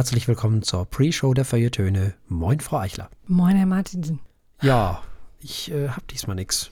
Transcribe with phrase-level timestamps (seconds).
[0.00, 2.14] herzlich willkommen zur Pre-Show der Feuilletöne.
[2.26, 3.10] Moin, Frau Eichler.
[3.26, 4.18] Moin, Herr Martinsen.
[4.62, 5.02] Ja,
[5.40, 6.70] ich äh, habe diesmal nichts.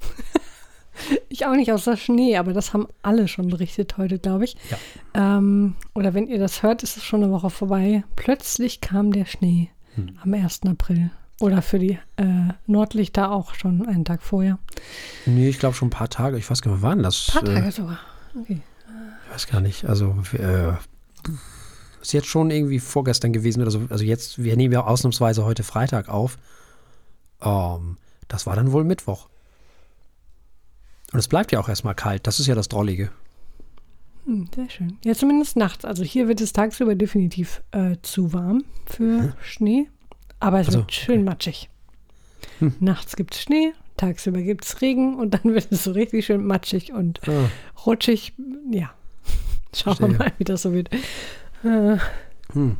[1.28, 4.56] Ich auch nicht außer Schnee, aber das haben alle schon berichtet heute, glaube ich.
[4.70, 5.36] Ja.
[5.36, 8.02] Ähm, oder wenn ihr das hört, ist es schon eine Woche vorbei.
[8.16, 10.16] Plötzlich kam der Schnee Hm.
[10.22, 10.62] am 1.
[10.66, 11.10] April.
[11.40, 12.24] Oder für die äh,
[12.66, 14.58] Nordlichter auch schon einen Tag vorher.
[15.26, 16.38] Nee, ich glaube schon ein paar Tage.
[16.38, 17.28] Ich weiß gar nicht, wann waren das?
[17.28, 17.98] Ein paar Tage Äh, sogar.
[18.40, 18.62] Okay.
[19.26, 19.84] ich weiß gar nicht.
[19.84, 20.72] Also, äh,
[22.06, 23.82] ist jetzt schon irgendwie vorgestern gewesen oder so.
[23.90, 26.38] Also jetzt, wir nehmen ja ausnahmsweise heute Freitag auf.
[27.42, 27.96] Ähm,
[28.28, 29.28] das war dann wohl Mittwoch.
[31.12, 32.26] Und es bleibt ja auch erstmal kalt.
[32.26, 33.10] Das ist ja das Drollige.
[34.24, 34.98] Hm, sehr schön.
[35.04, 35.84] Ja, zumindest nachts.
[35.84, 39.88] Also hier wird es tagsüber definitiv äh, zu warm für Schnee.
[40.40, 41.68] Aber es Also, wird schön matschig.
[42.58, 42.74] Hm.
[42.80, 46.44] Nachts gibt es Schnee, tagsüber gibt es Regen und dann wird es so richtig schön
[46.46, 47.48] matschig und Ah,
[47.86, 48.32] rutschig.
[48.70, 48.90] Ja,
[49.74, 50.18] schauen wir Verstehe.
[50.18, 50.90] mal, wie das so wird.
[51.66, 51.98] Äh,
[52.52, 52.76] hm.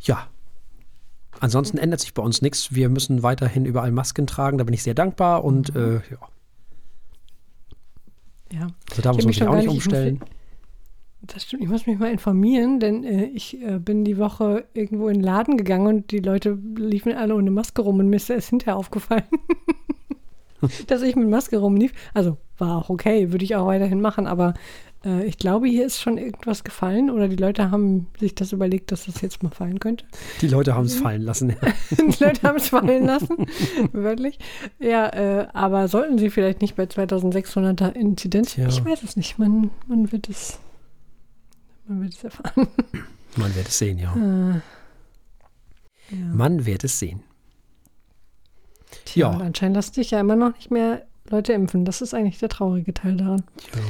[0.00, 0.28] Ja.
[1.40, 2.74] Ansonsten ändert sich bei uns nichts.
[2.74, 4.58] Wir müssen weiterhin überall Masken tragen.
[4.58, 5.44] Da bin ich sehr dankbar.
[5.44, 5.80] Und Mhm.
[5.80, 6.18] äh, ja,
[8.52, 10.20] ja, also da Ich muss man sich auch nicht umstellen.
[11.22, 11.62] das stimmt.
[11.62, 15.24] Ich muss mich mal informieren, denn äh, ich äh, bin die Woche irgendwo in den
[15.24, 18.76] Laden gegangen und die Leute liefen alle ohne Maske rum und mir ist erst hinterher
[18.76, 19.24] aufgefallen,
[20.86, 21.92] dass ich mit Maske rumlief.
[22.14, 24.54] Also war auch okay, würde ich auch weiterhin machen, aber
[25.06, 28.90] äh, ich glaube, hier ist schon irgendwas gefallen oder die Leute haben sich das überlegt,
[28.92, 30.04] dass das jetzt mal fallen könnte.
[30.40, 30.86] Die Leute haben Mhm.
[30.88, 31.50] es fallen lassen.
[31.50, 31.56] Ja.
[31.96, 33.46] Die Leute haben es fallen lassen,
[33.92, 34.38] wörtlich.
[34.78, 38.54] Ja, äh, aber sollten sie vielleicht nicht bei 2600er Inzidenz?
[38.54, 38.68] Tja.
[38.68, 39.38] Ich weiß es nicht.
[39.38, 40.58] Man, man wird es,
[41.86, 42.68] man wird es erfahren.
[43.38, 44.14] Man wird es sehen, ja.
[44.16, 44.60] Äh,
[46.16, 46.24] ja.
[46.32, 47.20] Man wird es sehen.
[49.04, 49.36] Tja, ja.
[49.36, 51.84] und anscheinend lassen sich ja immer noch nicht mehr Leute impfen.
[51.84, 53.42] Das ist eigentlich der traurige Teil daran.
[53.74, 53.82] Ja.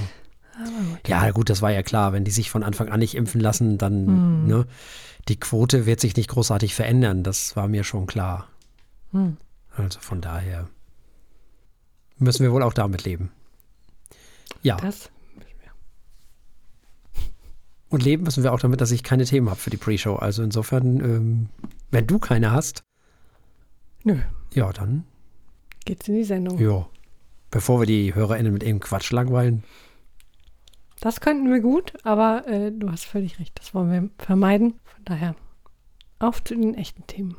[0.59, 1.09] Gut.
[1.09, 2.13] Ja, gut, das war ja klar.
[2.13, 4.47] Wenn die sich von Anfang an nicht impfen lassen, dann, Hm.
[4.47, 4.67] ne,
[5.29, 7.23] die Quote wird sich nicht großartig verändern.
[7.23, 8.49] Das war mir schon klar.
[9.13, 9.37] Hm.
[9.77, 10.69] Also von daher
[12.19, 13.31] müssen wir wohl auch damit leben.
[14.63, 15.11] Ja, Das,
[17.89, 20.17] und leben müssen wir auch damit, dass ich keine Themen habe für die Pre-Show.
[20.17, 21.49] Also insofern, ähm,
[21.91, 22.83] wenn du keine hast,
[24.03, 24.19] nö,
[24.55, 25.05] ja, dann,
[25.85, 26.59] geht's in die Sendung.
[26.59, 26.87] ja.
[27.53, 29.63] Bevor wir die HörerInnen mit eben Quatsch langweilen.
[31.01, 33.59] Das könnten wir gut, aber äh, du hast völlig recht.
[33.59, 34.81] Das wollen wir vermeiden.
[34.85, 35.37] Von daher
[36.19, 37.37] auf zu den echten Themen.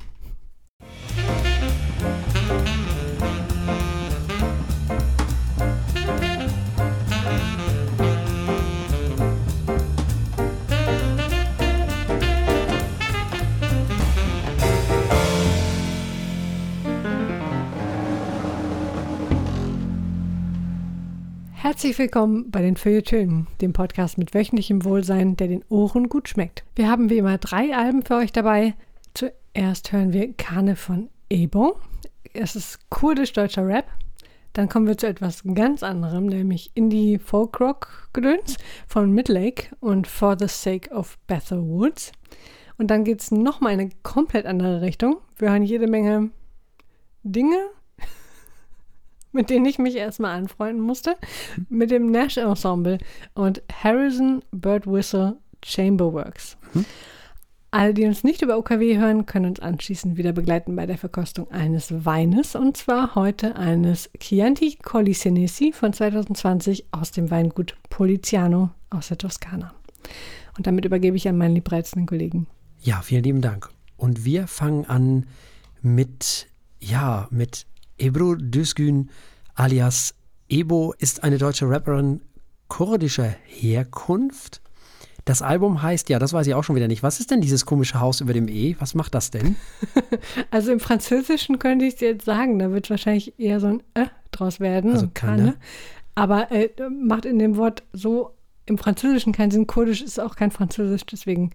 [21.77, 26.63] Herzlich willkommen bei den Feuilletönen, dem Podcast mit wöchentlichem Wohlsein, der den Ohren gut schmeckt.
[26.75, 28.73] Wir haben wie immer drei Alben für euch dabei.
[29.13, 31.77] Zuerst hören wir Kane von Ebo.
[32.33, 33.85] Es ist kurdisch-deutscher Rap.
[34.53, 38.57] Dann kommen wir zu etwas ganz anderem, nämlich Indie Folk Rock Gedöns
[38.87, 42.11] von Midlake und For the Sake of Bethel Woods.
[42.79, 45.17] Und dann geht es nochmal in eine komplett andere Richtung.
[45.35, 46.31] Wir hören jede Menge
[47.21, 47.69] Dinge,
[49.37, 51.15] mit denen ich mich erstmal anfreunden musste,
[51.69, 52.97] mit dem Nash Ensemble
[53.35, 56.57] und Harrison Bird Whistle Chamberworks.
[56.73, 56.85] Mhm.
[57.69, 61.51] Alle, die uns nicht über OKW hören, können uns anschließend wieder begleiten bei der Verkostung
[61.51, 68.71] eines Weines und zwar heute eines Chianti Colli Senesi von 2020 aus dem Weingut Poliziano
[68.89, 69.73] aus der Toskana.
[70.57, 72.47] Und damit übergebe ich an meinen liebreizenden Kollegen.
[72.81, 73.69] Ja, vielen lieben Dank.
[73.97, 75.27] Und wir fangen an
[75.81, 76.47] mit,
[76.79, 79.09] ja, mit Ebru Düzgün
[79.55, 80.13] alias
[80.49, 82.21] Ebo ist eine deutsche Rapperin
[82.67, 84.61] kurdischer Herkunft.
[85.25, 87.03] Das Album heißt, ja, das weiß ich auch schon wieder nicht.
[87.03, 88.77] Was ist denn dieses komische Haus über dem E?
[88.79, 89.55] Was macht das denn?
[90.51, 94.05] Also im Französischen könnte ich es jetzt sagen, da wird wahrscheinlich eher so ein Äh
[94.31, 94.93] draus werden.
[94.93, 95.09] Also.
[95.13, 95.55] Kanne.
[96.15, 98.31] Aber äh, macht in dem Wort so
[98.65, 99.67] im Französischen keinen Sinn.
[99.67, 101.51] Kurdisch ist auch kein Französisch, deswegen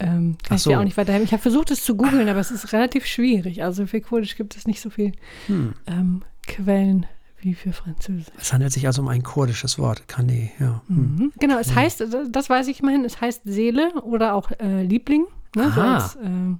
[0.00, 0.76] ähm, kann Ach ich dir so.
[0.76, 1.24] auch nicht weiterhelfen.
[1.26, 3.62] Ich habe versucht, es zu googeln, aber es ist relativ schwierig.
[3.64, 5.12] Also für Kurdisch gibt es nicht so viel
[5.46, 5.74] Hm.
[5.86, 7.06] ähm, Quellen
[7.40, 8.26] wie für Französisch.
[8.40, 10.08] Es handelt sich also um ein kurdisches Wort.
[10.08, 10.82] Kane, ja.
[10.88, 10.96] Hm.
[11.16, 11.32] Mhm.
[11.38, 15.24] Genau, es heißt, das weiß ich immerhin, es heißt Seele oder auch äh, Liebling,
[15.54, 16.56] ne, so als, äh,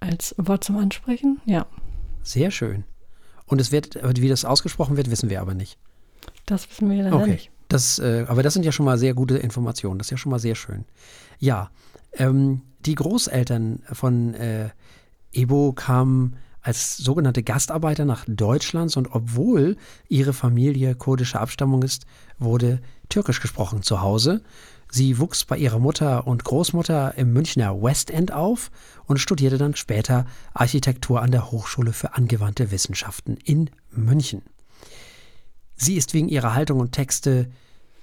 [0.00, 1.40] als Wort zum Ansprechen.
[1.46, 1.66] Ja,
[2.22, 2.84] Sehr schön.
[3.46, 5.78] Und es wird, wie das ausgesprochen wird, wissen wir aber nicht.
[6.46, 7.30] das wissen wir leider Okay.
[7.32, 7.50] nicht.
[7.68, 9.98] Das, äh, aber das sind ja schon mal sehr gute Informationen.
[9.98, 10.84] Das ist ja schon mal sehr schön.
[11.38, 11.70] Ja,
[12.14, 14.70] ähm, die Großeltern von äh,
[15.32, 19.76] Ebo kamen als sogenannte Gastarbeiter nach Deutschland und obwohl
[20.08, 22.06] ihre Familie kurdischer Abstammung ist,
[22.38, 24.42] wurde Türkisch gesprochen zu Hause.
[24.90, 28.70] Sie wuchs bei ihrer Mutter und Großmutter im Münchner West End auf
[29.06, 34.42] und studierte dann später Architektur an der Hochschule für angewandte Wissenschaften in München.
[35.74, 37.50] Sie ist wegen ihrer Haltung und Texte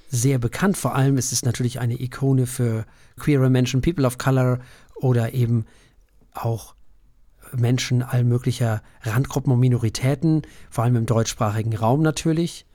[0.10, 0.78] sehr bekannt.
[0.78, 2.86] Vor allem ist es natürlich eine Ikone für
[3.18, 4.60] queere Menschen, People of Color
[4.96, 5.66] oder eben
[6.34, 6.76] auch
[7.54, 12.66] Menschen all möglicher Randgruppen und Minoritäten, vor allem im deutschsprachigen Raum natürlich.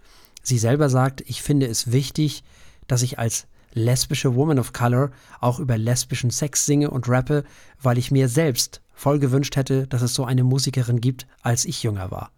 [0.42, 2.44] Sie selber sagt, ich finde es wichtig,
[2.86, 5.10] dass ich als lesbische Woman of Color
[5.40, 7.44] auch über lesbischen Sex singe und rappe,
[7.80, 11.82] weil ich mir selbst voll gewünscht hätte, dass es so eine Musikerin gibt, als ich
[11.82, 12.30] jünger war.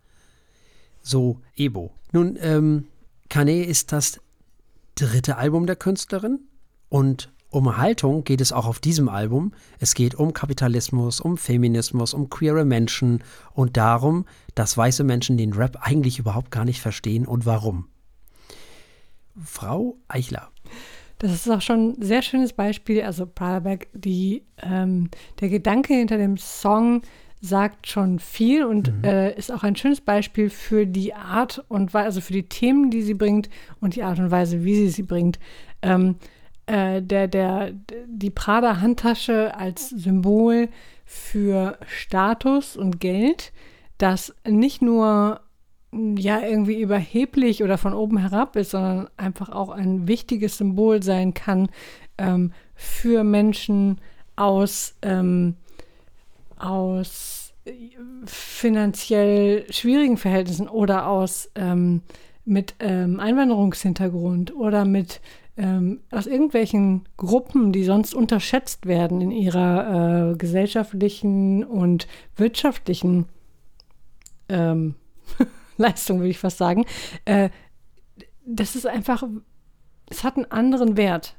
[1.03, 1.93] So Ebo.
[2.13, 2.87] Nun, ähm,
[3.29, 4.21] Kane ist das
[4.97, 6.41] dritte Album der Künstlerin
[6.89, 9.53] und um Haltung geht es auch auf diesem Album.
[9.79, 13.23] Es geht um Kapitalismus, um Feminismus, um queere Menschen
[13.55, 17.89] und darum, dass weiße Menschen den Rap eigentlich überhaupt gar nicht verstehen und warum.
[19.43, 20.51] Frau Eichler.
[21.19, 23.03] Das ist auch schon ein sehr schönes Beispiel.
[23.03, 25.09] Also Praderberg, die, ähm,
[25.41, 27.03] der Gedanke hinter dem Song
[27.41, 29.05] sagt schon viel und mhm.
[29.05, 32.91] äh, ist auch ein schönes Beispiel für die Art und Weise, also für die Themen,
[32.91, 33.49] die sie bringt
[33.81, 35.38] und die Art und Weise, wie sie sie bringt.
[35.83, 36.17] Ähm,
[36.67, 37.73] äh, der, der,
[38.06, 40.69] die Prada-Handtasche als Symbol
[41.05, 43.53] für Status und Geld,
[43.99, 45.41] das nicht nur
[45.93, 51.33] ja irgendwie überheblich oder von oben herab ist, sondern einfach auch ein wichtiges Symbol sein
[51.33, 51.69] kann
[52.19, 54.00] ähm, für Menschen
[54.35, 55.56] aus, ähm,
[56.58, 57.53] aus
[58.26, 62.03] finanziell schwierigen Verhältnissen oder aus ähm,
[62.44, 65.20] mit ähm, Einwanderungshintergrund oder mit
[65.56, 72.06] ähm, aus irgendwelchen Gruppen, die sonst unterschätzt werden in ihrer äh, gesellschaftlichen und
[72.37, 73.26] wirtschaftlichen
[74.49, 74.94] ähm,
[75.76, 76.85] Leistung, würde ich fast sagen.
[77.25, 77.50] Äh,
[78.44, 79.25] das ist einfach,
[80.09, 81.37] es hat einen anderen Wert,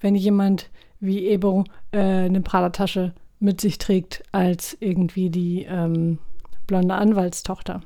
[0.00, 6.18] wenn jemand wie Ebo äh, eine Prada-Tasche mit sich trägt, als irgendwie die ähm,
[6.66, 7.82] blonde Anwaltstochter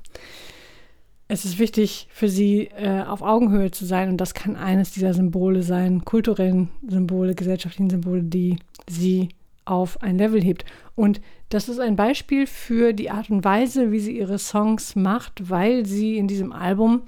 [1.31, 4.08] es ist wichtig für sie, äh, auf Augenhöhe zu sein.
[4.08, 8.56] Und das kann eines dieser Symbole sein, kulturellen Symbole, gesellschaftlichen Symbole, die
[8.88, 9.29] sie
[9.64, 10.64] auf ein Level hebt.
[10.97, 15.49] Und das ist ein Beispiel für die Art und Weise, wie sie ihre Songs macht,
[15.49, 17.03] weil sie in diesem Album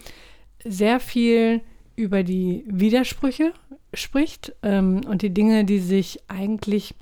[0.64, 1.60] sehr viel
[1.96, 3.52] über die Widersprüche
[3.92, 6.94] spricht ähm, und die Dinge, die sich eigentlich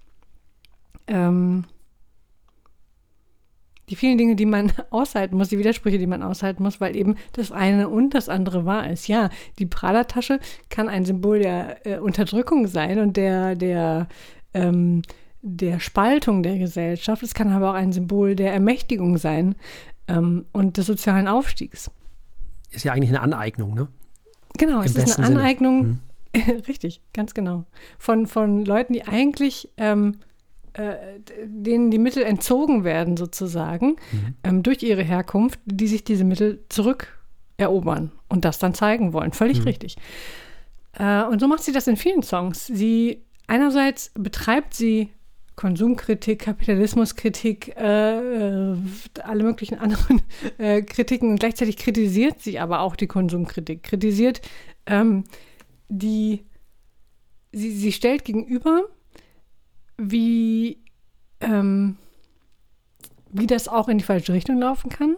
[1.10, 1.64] ähm,
[3.90, 7.16] die vielen Dinge, die man aushalten muss, die Widersprüche, die man aushalten muss, weil eben
[7.32, 9.08] das eine und das andere wahr ist.
[9.08, 9.28] Ja,
[9.58, 10.38] die Prada-Tasche
[10.70, 14.06] kann ein Symbol der äh, Unterdrückung sein und der, der,
[14.54, 15.02] ähm,
[15.42, 17.22] der Spaltung der Gesellschaft.
[17.22, 19.56] Es kann aber auch ein Symbol der Ermächtigung sein
[20.06, 21.90] ähm, und des sozialen Aufstiegs.
[22.70, 23.88] Ist ja eigentlich eine Aneignung, ne?
[24.56, 25.80] Genau, Im es ist eine Aneignung.
[25.82, 25.98] Hm.
[26.68, 27.64] Richtig, ganz genau.
[27.98, 30.29] Von, von Leuten, die eigentlich ähm, äh,
[31.44, 34.34] denen die Mittel entzogen werden, sozusagen, mhm.
[34.44, 39.32] ähm, durch ihre Herkunft, die sich diese Mittel zurückerobern und das dann zeigen wollen.
[39.32, 39.64] Völlig mhm.
[39.64, 39.96] richtig.
[40.98, 42.66] Äh, und so macht sie das in vielen Songs.
[42.66, 45.10] Sie einerseits betreibt sie
[45.56, 47.82] Konsumkritik, Kapitalismuskritik, äh,
[49.22, 50.22] alle möglichen anderen
[50.58, 54.40] äh, Kritiken und gleichzeitig kritisiert sie aber auch die Konsumkritik, kritisiert
[54.86, 55.24] ähm,
[55.88, 56.46] die,
[57.52, 58.84] sie, sie stellt gegenüber
[60.00, 60.82] wie,
[61.40, 61.96] ähm,
[63.30, 65.16] wie das auch in die falsche Richtung laufen kann.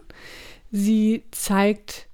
[0.71, 2.07] Sie zeigt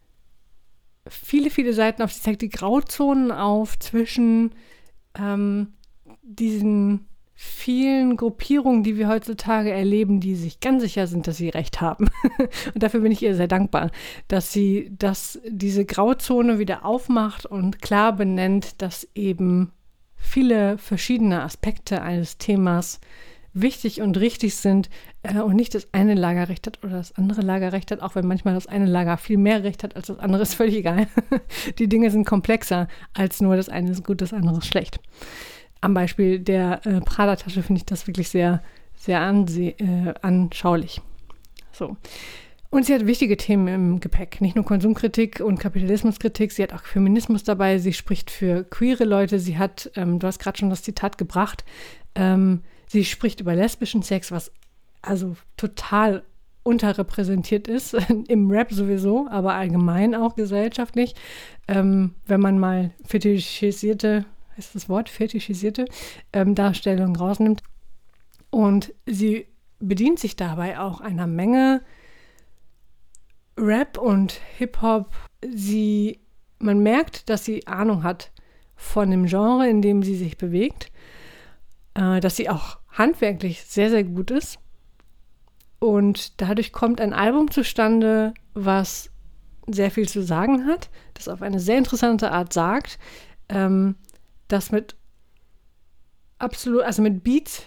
[1.07, 2.13] viele, viele Seiten auf.
[2.13, 4.53] Sie zeigt die Grauzonen auf zwischen
[5.17, 5.73] ähm,
[6.21, 7.07] diesen
[7.41, 12.09] vielen Gruppierungen, die wir heutzutage erleben, die sich ganz sicher sind, dass sie recht haben.
[12.73, 13.91] und dafür bin ich ihr sehr dankbar,
[14.27, 19.71] dass sie dass diese Grauzone wieder aufmacht und klar benennt, dass eben
[20.19, 22.99] viele verschiedene Aspekte eines Themas
[23.53, 24.89] wichtig und richtig sind
[25.23, 28.15] äh, und nicht das eine Lager recht hat oder das andere Lager recht hat, auch
[28.15, 31.07] wenn manchmal das eine Lager viel mehr recht hat als das andere, ist völlig egal.
[31.79, 34.99] Die Dinge sind komplexer als nur das eine ist gut, das andere ist schlecht.
[35.81, 38.61] Am Beispiel der äh, Prada-Tasche finde ich das wirklich sehr,
[38.95, 41.01] sehr äh, anschaulich.
[41.71, 41.95] So.
[42.71, 44.41] Und sie hat wichtige Themen im Gepäck.
[44.41, 47.79] Nicht nur Konsumkritik und Kapitalismuskritik, sie hat auch Feminismus dabei.
[47.79, 49.39] Sie spricht für queere Leute.
[49.39, 51.65] Sie hat, ähm, du hast gerade schon das Zitat gebracht,
[52.13, 54.51] ähm, sie spricht über lesbischen Sex, was
[55.01, 56.23] also total
[56.61, 57.95] unterrepräsentiert ist,
[58.27, 61.15] im Rap sowieso, aber allgemein auch gesellschaftlich.
[61.67, 64.25] Ähm, wenn man mal fetischisierte,
[64.57, 65.85] ist das Wort, fetischisierte
[66.33, 67.63] ähm, Darstellungen rausnimmt.
[68.51, 69.47] Und sie
[69.79, 71.81] bedient sich dabei auch einer Menge
[73.59, 76.19] Rap und Hip-Hop, sie,
[76.59, 78.31] man merkt, dass sie Ahnung hat
[78.75, 80.91] von dem Genre, in dem sie sich bewegt,
[81.93, 84.59] äh, dass sie auch handwerklich sehr, sehr gut ist.
[85.79, 89.09] Und dadurch kommt ein Album zustande, was
[89.67, 92.99] sehr viel zu sagen hat, das auf eine sehr interessante Art sagt,
[93.49, 93.95] ähm,
[94.47, 94.95] das mit
[96.37, 97.63] absolut, also mit Beats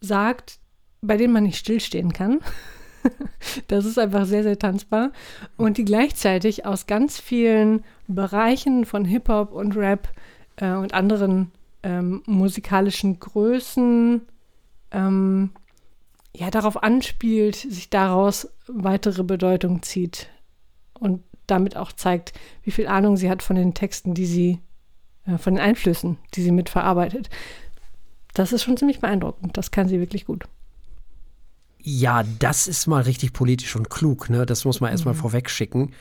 [0.00, 0.58] sagt,
[1.02, 2.40] bei denen man nicht stillstehen kann.
[3.68, 5.12] das ist einfach sehr, sehr tanzbar.
[5.56, 10.08] Und die gleichzeitig aus ganz vielen Bereichen von Hip-Hop und Rap
[10.56, 14.22] äh, und anderen ähm, musikalischen Größen
[14.90, 15.50] ähm,
[16.34, 20.28] ja darauf anspielt, sich daraus weitere Bedeutung zieht
[20.94, 22.32] und damit auch zeigt,
[22.62, 24.60] wie viel Ahnung sie hat von den Texten, die sie,
[25.26, 27.30] äh, von den Einflüssen, die sie mitverarbeitet.
[28.34, 29.56] Das ist schon ziemlich beeindruckend.
[29.56, 30.44] Das kann sie wirklich gut.
[31.88, 34.44] Ja, das ist mal richtig politisch und klug, ne?
[34.44, 35.18] Das muss man erstmal mhm.
[35.18, 35.92] vorweg schicken.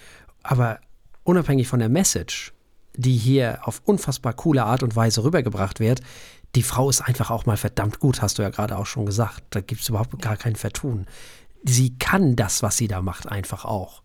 [0.42, 0.80] Aber
[1.24, 2.54] unabhängig von der Message,
[2.96, 6.02] die hier auf unfassbar coole Art und Weise rübergebracht wird,
[6.56, 9.44] die Frau ist einfach auch mal verdammt gut, hast du ja gerade auch schon gesagt.
[9.52, 11.06] Da gibt es überhaupt gar kein Vertun.
[11.64, 14.02] Sie kann das, was sie da macht, einfach auch.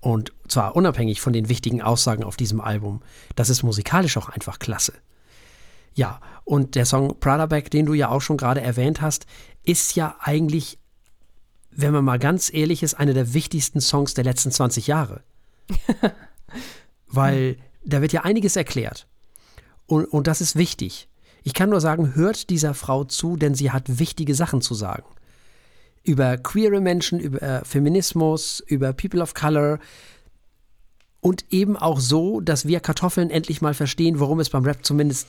[0.00, 3.02] Und zwar unabhängig von den wichtigen Aussagen auf diesem Album.
[3.36, 4.94] Das ist musikalisch auch einfach klasse.
[5.94, 9.26] Ja, und der Song Pradaback, den du ja auch schon gerade erwähnt hast,
[9.64, 10.78] ist ja eigentlich,
[11.70, 15.22] wenn man mal ganz ehrlich ist, einer der wichtigsten Songs der letzten 20 Jahre.
[17.06, 19.06] Weil da wird ja einiges erklärt.
[19.86, 21.08] Und, und das ist wichtig.
[21.42, 25.04] Ich kann nur sagen, hört dieser Frau zu, denn sie hat wichtige Sachen zu sagen.
[26.04, 29.78] Über queere Menschen, über äh, Feminismus, über People of Color,
[31.20, 35.28] und eben auch so, dass wir Kartoffeln endlich mal verstehen, worum es beim Rap zumindest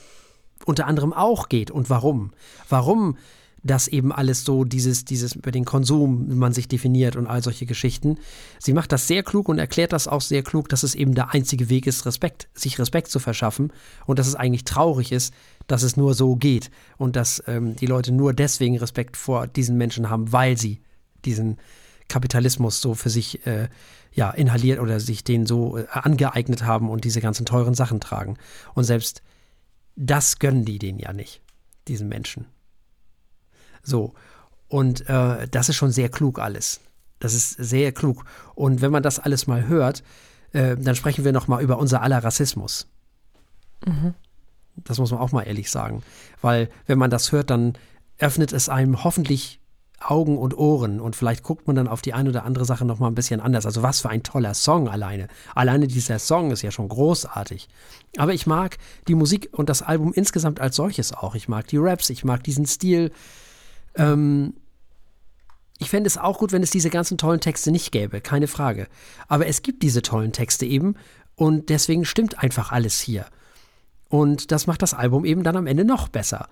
[0.66, 2.32] unter anderem auch geht und warum.
[2.70, 3.18] Warum
[3.64, 7.66] das eben alles so, dieses, dieses über den Konsum man sich definiert und all solche
[7.66, 8.18] Geschichten.
[8.60, 11.34] Sie macht das sehr klug und erklärt das auch sehr klug, dass es eben der
[11.34, 13.72] einzige Weg ist, Respekt, sich Respekt zu verschaffen
[14.06, 15.34] und dass es eigentlich traurig ist,
[15.68, 19.78] dass es nur so geht und dass ähm, die Leute nur deswegen Respekt vor diesen
[19.78, 20.82] Menschen haben, weil sie
[21.24, 21.58] diesen
[22.10, 23.70] Kapitalismus so für sich äh,
[24.12, 28.38] ja, inhaliert oder sich den so äh, angeeignet haben und diese ganzen teuren Sachen tragen.
[28.74, 29.24] Und selbst
[29.96, 31.42] das gönnen die denen ja nicht,
[31.88, 32.46] diesen Menschen.
[33.84, 34.14] So,
[34.68, 36.80] und äh, das ist schon sehr klug alles.
[37.20, 38.26] Das ist sehr klug.
[38.56, 40.04] Und wenn man das alles mal hört,
[40.52, 42.88] äh, dann sprechen wir noch mal über unser aller Rassismus.
[43.86, 44.14] Mhm.
[44.76, 46.04] Das muss man auch mal ehrlich sagen.
[46.42, 47.74] Weil wenn man das hört, dann
[48.18, 49.60] öffnet es einem hoffentlich
[50.10, 53.00] Augen und Ohren und vielleicht guckt man dann auf die eine oder andere Sache noch
[53.00, 53.66] mal ein bisschen anders.
[53.66, 55.28] Also was für ein toller Song alleine.
[55.56, 57.68] Alleine dieser Song ist ja schon großartig.
[58.18, 61.36] Aber ich mag die Musik und das Album insgesamt als solches auch.
[61.36, 63.12] Ich mag die Raps, ich mag diesen Stil.
[63.96, 64.54] Ähm,
[65.80, 68.88] ich fände es auch gut, wenn es diese ganzen tollen Texte nicht gäbe, keine Frage.
[69.28, 70.96] Aber es gibt diese tollen Texte eben
[71.36, 73.26] und deswegen stimmt einfach alles hier.
[74.10, 76.48] Und das macht das Album eben dann am Ende noch besser.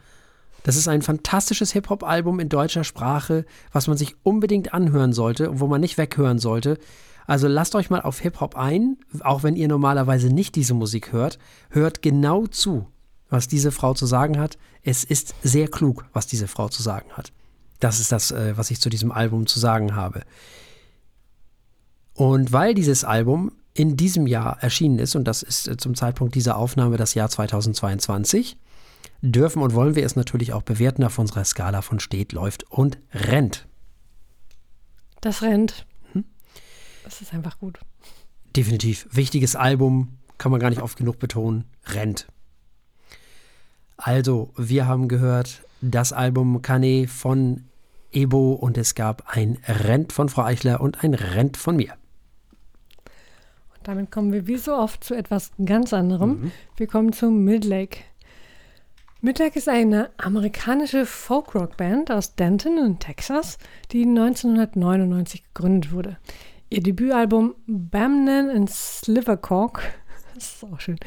[0.64, 5.60] Das ist ein fantastisches Hip-Hop-Album in deutscher Sprache, was man sich unbedingt anhören sollte und
[5.60, 6.78] wo man nicht weghören sollte.
[7.26, 11.40] Also lasst euch mal auf Hip-Hop ein, auch wenn ihr normalerweise nicht diese Musik hört.
[11.70, 12.88] Hört genau zu,
[13.30, 14.58] was diese Frau zu sagen hat.
[14.84, 17.32] Es ist sehr klug, was diese Frau zu sagen hat.
[17.80, 20.22] Das ist das, äh, was ich zu diesem Album zu sagen habe.
[22.14, 26.36] Und weil dieses Album in diesem Jahr erschienen ist, und das ist äh, zum Zeitpunkt
[26.36, 28.58] dieser Aufnahme das Jahr 2022,
[29.22, 32.98] dürfen und wollen wir es natürlich auch bewerten auf unserer Skala von steht, läuft und
[33.14, 33.68] rennt.
[35.22, 35.86] Das rennt.
[36.14, 36.26] Hm?
[37.04, 37.80] Das ist einfach gut.
[38.56, 39.08] Definitiv.
[39.12, 41.66] Wichtiges Album, kann man gar nicht oft genug betonen.
[41.86, 42.28] Rennt.
[43.98, 47.66] Also, wir haben gehört, das Album Kane von
[48.12, 51.94] Ebo und es gab ein Rent von Frau Eichler und ein Rent von mir.
[53.76, 56.30] Und damit kommen wir wie so oft zu etwas ganz anderem.
[56.30, 56.52] Mhm.
[56.78, 58.00] Wir kommen zu Midlake.
[59.24, 63.60] Midlake ist eine amerikanische Folk-Rock-Band aus Denton in Texas,
[63.92, 66.18] die 1999 gegründet wurde.
[66.72, 69.84] Ihr Debütalbum Bamnan and Slivercork,
[70.34, 70.98] das ist auch schön,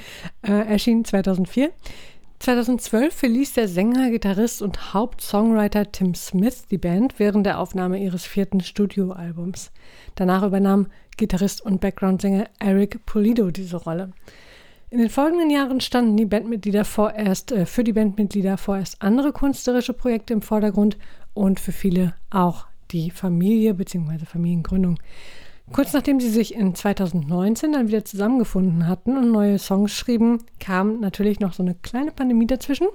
[0.43, 1.73] äh, erschien 2004.
[2.39, 8.25] 2012 verließ der Sänger, Gitarrist und Hauptsongwriter Tim Smith die Band während der Aufnahme ihres
[8.25, 9.73] vierten Studioalbums.
[10.15, 14.13] Danach übernahm Gitarrist und Background-Sänger Eric Pulido diese Rolle.
[14.95, 19.93] In den folgenden Jahren standen die Bandmitglieder vorerst, äh, für die Bandmitglieder vorerst andere künstlerische
[19.93, 20.99] Projekte im Vordergrund
[21.33, 24.25] und für viele auch die Familie bzw.
[24.25, 25.01] Familiengründung.
[25.73, 31.01] Kurz nachdem sie sich in 2019 dann wieder zusammengefunden hatten und neue Songs schrieben, kam
[31.01, 32.87] natürlich noch so eine kleine Pandemie dazwischen.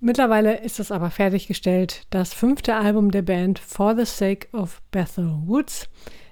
[0.00, 5.32] Mittlerweile ist es aber fertiggestellt, das fünfte Album der Band For the Sake of Bethel
[5.46, 5.88] Woods.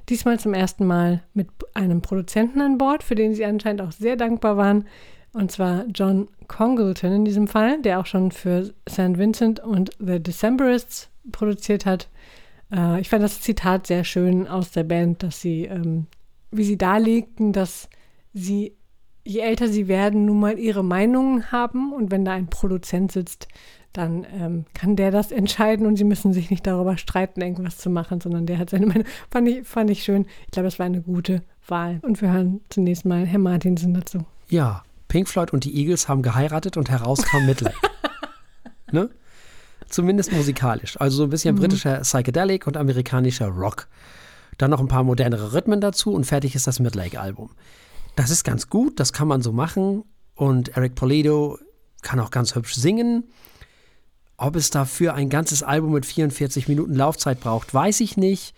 [0.09, 4.17] Diesmal zum ersten Mal mit einem Produzenten an Bord, für den sie anscheinend auch sehr
[4.17, 4.87] dankbar waren.
[5.33, 9.17] Und zwar John Congleton in diesem Fall, der auch schon für St.
[9.17, 12.09] Vincent und The Decemberists produziert hat.
[12.73, 16.07] Äh, ich fand das Zitat sehr schön aus der Band, dass sie, ähm,
[16.51, 17.89] wie sie darlegten, dass
[18.35, 18.77] sie,
[19.25, 23.49] je älter sie werden, nun mal ihre Meinungen haben und wenn da ein Produzent sitzt,
[23.93, 27.91] dann ähm, kann der das entscheiden und sie müssen sich nicht darüber streiten, irgendwas zu
[27.91, 29.05] machen, sondern der hat seine Meinung.
[29.31, 30.27] Fand ich, fand ich schön.
[30.47, 32.01] Ich glaube, das war eine gute Wahl.
[32.03, 34.25] Und wir hören zunächst mal Herr Martinsen dazu.
[34.49, 37.77] Ja, Pink Floyd und die Eagles haben geheiratet und herauskam Midlake.
[38.93, 39.11] ne?
[39.89, 40.99] Zumindest musikalisch.
[40.99, 41.61] Also so ein bisschen mhm.
[41.61, 43.89] britischer Psychedelic und amerikanischer Rock.
[44.57, 47.51] Dann noch ein paar modernere Rhythmen dazu und fertig ist das Midlake-Album.
[48.17, 50.05] Das ist ganz gut, das kann man so machen.
[50.35, 51.59] Und Eric Polido
[52.03, 53.25] kann auch ganz hübsch singen.
[54.37, 58.55] Ob es dafür ein ganzes Album mit 44 Minuten Laufzeit braucht, weiß ich nicht.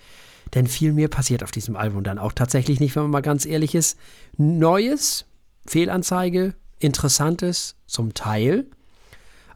[0.54, 3.44] Denn viel mehr passiert auf diesem Album dann auch tatsächlich nicht, wenn man mal ganz
[3.44, 3.98] ehrlich ist.
[4.36, 5.26] Neues,
[5.66, 8.66] Fehlanzeige, Interessantes zum Teil.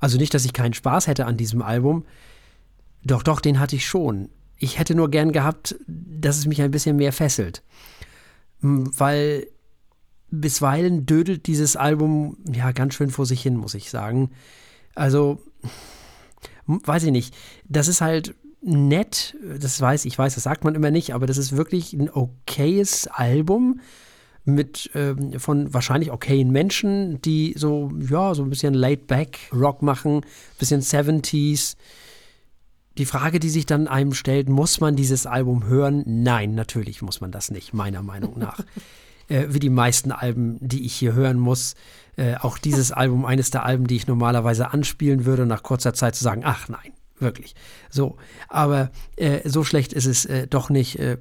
[0.01, 2.05] Also nicht, dass ich keinen Spaß hätte an diesem Album.
[3.05, 4.29] Doch, doch, den hatte ich schon.
[4.57, 7.63] Ich hätte nur gern gehabt, dass es mich ein bisschen mehr fesselt.
[8.61, 9.47] Weil
[10.31, 14.31] bisweilen dödelt dieses Album ja ganz schön vor sich hin, muss ich sagen.
[14.95, 15.41] Also,
[16.69, 17.35] weiß ich nicht.
[17.69, 21.39] Das ist halt nett, das weiß ich, weiß, das sagt man immer nicht, aber das
[21.39, 23.81] ist wirklich ein okayes Album
[24.45, 30.23] mit ähm, von wahrscheinlich okayen Menschen, die so, ja, so ein bisschen laid-back Rock machen,
[30.59, 31.77] bisschen 70s.
[32.97, 36.03] Die Frage, die sich dann einem stellt, muss man dieses Album hören?
[36.07, 38.61] Nein, natürlich muss man das nicht, meiner Meinung nach.
[39.29, 41.75] äh, wie die meisten Alben, die ich hier hören muss.
[42.19, 46.17] Äh, auch dieses Album, eines der Alben, die ich normalerweise anspielen würde, nach kurzer Zeit
[46.17, 47.55] zu sagen, ach nein, wirklich.
[47.91, 48.17] So,
[48.49, 50.99] aber äh, so schlecht ist es äh, doch nicht.
[50.99, 51.19] Äh,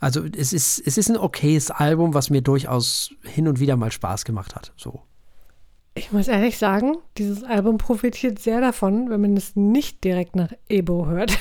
[0.00, 3.92] also es ist, es ist ein okayes Album, was mir durchaus hin und wieder mal
[3.92, 4.72] Spaß gemacht hat.
[4.76, 5.02] So.
[5.94, 10.52] Ich muss ehrlich sagen, dieses Album profitiert sehr davon, wenn man es nicht direkt nach
[10.68, 11.38] Ebo hört.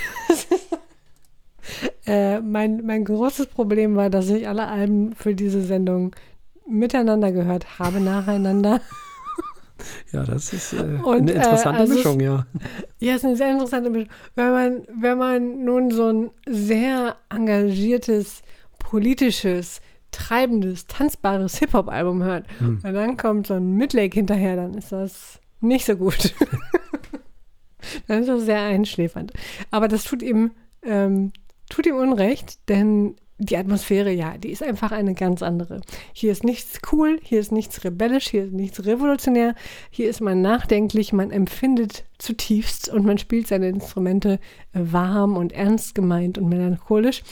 [2.06, 6.15] äh, mein, mein großes Problem war, dass ich alle Alben für diese Sendung
[6.69, 8.82] miteinander gehört habe, nacheinander.
[10.12, 12.45] Ja, das ist äh, und, eine interessante äh, also Mischung, ja.
[12.99, 14.10] Ja, es ist eine sehr interessante Mischung.
[14.36, 18.41] Wenn man, wenn man nun so ein sehr engagiertes,
[18.77, 22.82] politisches, treibendes, tanzbares Hip-Hop-Album hört hm.
[22.84, 26.34] und dann kommt so ein Midlake hinterher, dann ist das nicht so gut.
[28.08, 29.32] dann ist das sehr einschläfernd.
[29.71, 30.51] Aber das tut ihm,
[30.84, 31.32] ähm,
[31.69, 35.80] tut ihm Unrecht, denn die Atmosphäre, ja, die ist einfach eine ganz andere.
[36.13, 39.56] Hier ist nichts cool, hier ist nichts rebellisch, hier ist nichts revolutionär.
[39.89, 44.39] Hier ist man nachdenklich, man empfindet zutiefst und man spielt seine Instrumente
[44.73, 47.23] warm und ernst gemeint und melancholisch.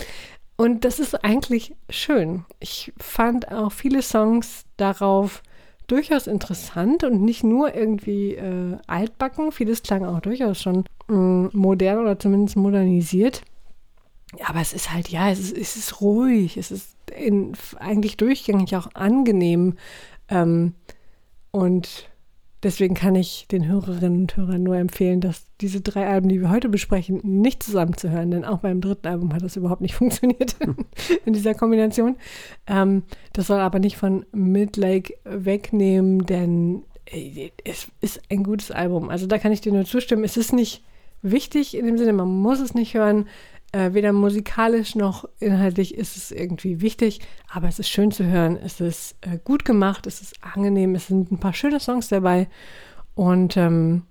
[0.55, 2.45] Und das ist eigentlich schön.
[2.59, 5.43] Ich fand auch viele Songs darauf
[5.87, 9.51] durchaus interessant und nicht nur irgendwie äh, altbacken.
[9.51, 13.41] Vieles klang auch durchaus schon mh, mm, modern oder zumindest modernisiert.
[14.45, 18.75] Aber es ist halt, ja, es ist, es ist ruhig, es ist in, eigentlich durchgängig
[18.75, 19.75] auch angenehm.
[20.29, 20.73] Ähm,
[21.51, 22.09] und
[22.63, 26.49] deswegen kann ich den Hörerinnen und Hörern nur empfehlen, dass diese drei Alben, die wir
[26.49, 30.55] heute besprechen, nicht zusammenzuhören, denn auch beim dritten Album hat das überhaupt nicht funktioniert
[31.25, 32.17] in dieser Kombination.
[32.67, 39.09] Ähm, das soll aber nicht von Midlake wegnehmen, denn äh, es ist ein gutes Album.
[39.09, 40.25] Also da kann ich dir nur zustimmen.
[40.25, 40.83] Es ist nicht
[41.21, 43.27] wichtig in dem Sinne, man muss es nicht hören.
[43.77, 48.57] Äh, weder musikalisch noch inhaltlich ist es irgendwie wichtig, aber es ist schön zu hören,
[48.57, 52.47] es ist äh, gut gemacht, es ist angenehm, es sind ein paar schöne Songs dabei
[53.13, 54.01] und ähm,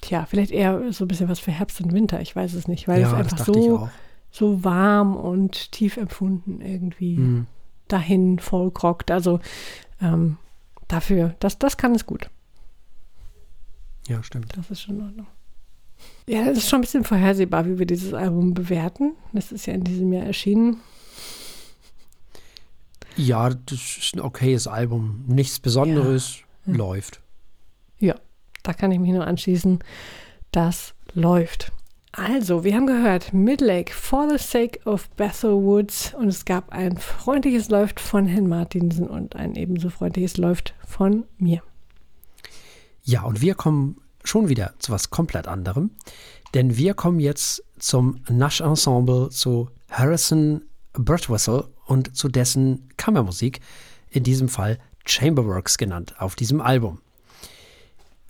[0.00, 2.88] tja, vielleicht eher so ein bisschen was für Herbst und Winter, ich weiß es nicht,
[2.88, 3.88] weil ja, es einfach so,
[4.32, 7.46] so warm und tief empfunden irgendwie mhm.
[7.86, 9.12] dahin vollkrockt.
[9.12, 9.38] Also
[10.02, 10.38] ähm,
[10.88, 12.30] dafür, das, das kann es gut.
[14.08, 14.56] Ja, stimmt.
[14.56, 15.26] Das ist schon in Ordnung.
[16.28, 19.12] Ja, es ist schon ein bisschen vorhersehbar, wie wir dieses Album bewerten.
[19.32, 20.80] Das ist ja in diesem Jahr erschienen.
[23.16, 25.24] Ja, das ist ein okayes Album.
[25.28, 26.74] Nichts Besonderes, ja.
[26.74, 27.22] läuft.
[27.98, 28.16] Ja,
[28.62, 29.78] da kann ich mich nur anschließen.
[30.50, 31.72] Das läuft.
[32.12, 36.96] Also, wir haben gehört, Midlake, For the Sake of Bethel Woods und es gab ein
[36.96, 41.62] freundliches Läuft von Herrn Martinsen und ein ebenso freundliches Läuft von mir.
[43.02, 45.90] Ja, und wir kommen schon wieder zu was komplett anderem,
[46.54, 50.62] denn wir kommen jetzt zum Nash Ensemble, zu Harrison
[50.92, 53.60] Birdwhistle und zu dessen Kammermusik,
[54.10, 57.00] in diesem Fall Chamberworks genannt, auf diesem Album.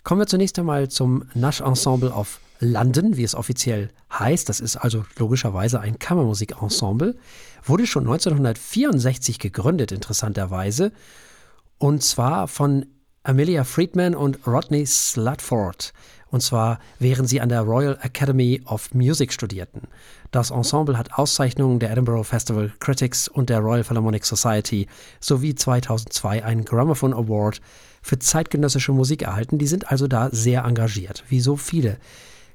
[0.02, 4.48] Kommen wir zunächst einmal zum Nash Ensemble of London, wie es offiziell heißt.
[4.48, 7.16] Das ist also logischerweise ein Kammermusikensemble.
[7.64, 10.92] Wurde schon 1964 gegründet, interessanterweise.
[11.78, 12.86] Und zwar von
[13.26, 15.92] Amelia Friedman und Rodney Slutford.
[16.30, 19.88] Und zwar während sie an der Royal Academy of Music studierten.
[20.30, 24.86] Das Ensemble hat Auszeichnungen der Edinburgh Festival Critics und der Royal Philharmonic Society
[25.18, 27.60] sowie 2002 einen Gramophone Award
[28.00, 29.58] für zeitgenössische Musik erhalten.
[29.58, 31.98] Die sind also da sehr engagiert, wie so viele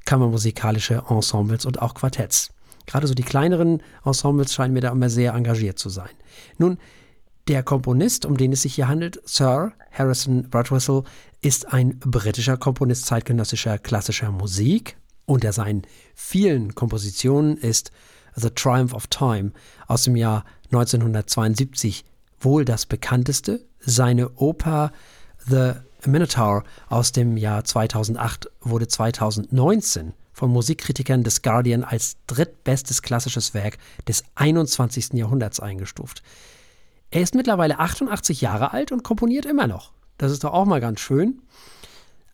[0.05, 2.51] kammermusikalische Ensembles und auch Quartetts.
[2.85, 6.11] Gerade so die kleineren Ensembles scheinen mir da immer sehr engagiert zu sein.
[6.57, 6.77] Nun,
[7.47, 11.03] der Komponist, um den es sich hier handelt, Sir Harrison Birdwhistle,
[11.41, 14.97] ist ein britischer Komponist zeitgenössischer klassischer Musik.
[15.25, 17.91] Unter seinen vielen Kompositionen ist
[18.35, 19.51] The Triumph of Time
[19.87, 22.05] aus dem Jahr 1972
[22.39, 23.65] wohl das bekannteste.
[23.79, 24.91] Seine Oper
[25.47, 25.73] The
[26.05, 33.77] Minotaur aus dem Jahr 2008 wurde 2019 von Musikkritikern des Guardian als drittbestes klassisches Werk
[34.07, 35.13] des 21.
[35.13, 36.23] Jahrhunderts eingestuft.
[37.11, 39.91] Er ist mittlerweile 88 Jahre alt und komponiert immer noch.
[40.17, 41.41] Das ist doch auch mal ganz schön.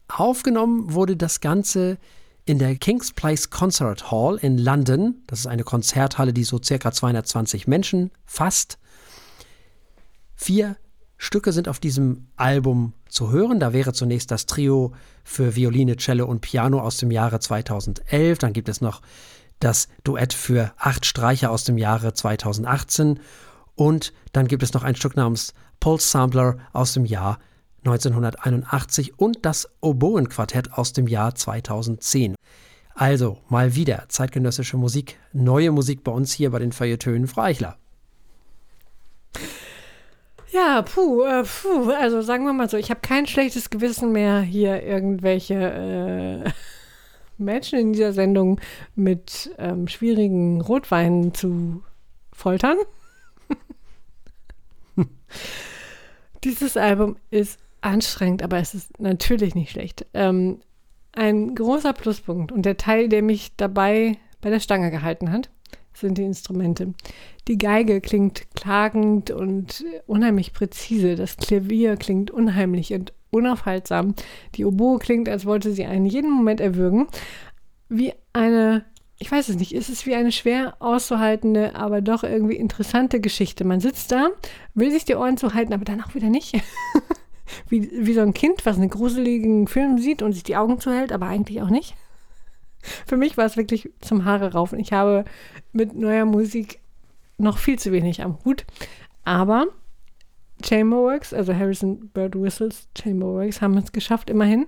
[0.07, 1.97] Aufgenommen wurde das Ganze
[2.45, 5.15] in der King's Place Concert Hall in London.
[5.27, 8.77] Das ist eine Konzerthalle, die so circa 220 Menschen fasst.
[10.35, 10.77] Vier
[11.17, 13.59] Stücke sind auf diesem Album zu hören.
[13.59, 18.37] Da wäre zunächst das Trio für Violine, Cello und Piano aus dem Jahre 2011.
[18.37, 19.01] Dann gibt es noch
[19.59, 23.19] das Duett für acht Streicher aus dem Jahre 2018
[23.77, 27.39] und dann gibt es noch ein Stück namens Pulse Sampler aus dem Jahr
[27.85, 32.35] 1981 und das Oboen-Quartett aus dem Jahr 2010.
[32.95, 37.77] Also mal wieder zeitgenössische Musik, neue Musik bei uns hier bei den Feuilletönen Freichler.
[40.51, 44.41] Ja, puh, äh, puh, also sagen wir mal so, ich habe kein schlechtes Gewissen mehr,
[44.41, 46.49] hier irgendwelche äh,
[47.37, 48.59] Menschen in dieser Sendung
[48.95, 51.83] mit ähm, schwierigen Rotweinen zu
[52.33, 52.77] foltern.
[56.43, 60.05] Dieses Album ist anstrengend, aber es ist natürlich nicht schlecht.
[60.13, 60.59] Ähm,
[61.13, 65.49] ein großer Pluspunkt und der Teil, der mich dabei bei der Stange gehalten hat,
[65.93, 66.93] sind die Instrumente.
[67.47, 71.15] Die Geige klingt klagend und unheimlich präzise.
[71.15, 74.13] Das Klavier klingt unheimlich und unaufhaltsam.
[74.55, 77.07] Die Oboe klingt, als wollte sie einen jeden Moment erwürgen.
[77.89, 78.85] Wie eine
[79.19, 83.65] ich weiß es nicht, ist es wie eine schwer auszuhaltende, aber doch irgendwie interessante Geschichte.
[83.65, 84.29] Man sitzt da,
[84.75, 86.55] will sich die Ohren zuhalten, aber dann auch wieder nicht.
[87.69, 91.11] wie, wie so ein Kind, was einen gruseligen Film sieht und sich die Augen zuhält,
[91.11, 91.95] aber eigentlich auch nicht.
[93.05, 94.79] Für mich war es wirklich zum Haare raufen.
[94.79, 95.25] Ich habe
[95.73, 96.79] mit neuer Musik
[97.37, 98.65] noch viel zu wenig am Hut.
[99.23, 99.67] Aber
[100.63, 104.67] Chamberworks, also Harrison Bird Whistles Chamberworks, haben es geschafft, immerhin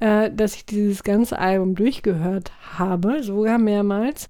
[0.00, 4.28] äh, dass ich dieses ganze Album durchgehört habe, sogar mehrmals.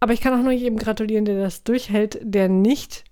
[0.00, 3.04] Aber ich kann auch nur jedem gratulieren, der das durchhält, der nicht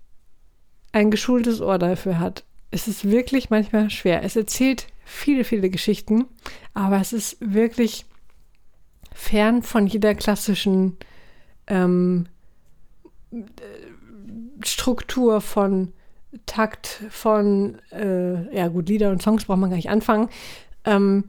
[0.93, 2.45] ein geschultes Ohr dafür hat.
[2.71, 4.23] Es ist wirklich manchmal schwer.
[4.23, 6.27] Es erzählt viele, viele Geschichten,
[6.75, 8.07] aber es ist wirklich
[9.13, 10.97] fern von jeder klassischen
[11.67, 12.27] ähm,
[14.63, 15.93] Struktur von
[16.47, 20.29] Takt, von, äh, ja gut, Lieder und Songs braucht man gar nicht anfangen.
[20.85, 21.25] Ähm,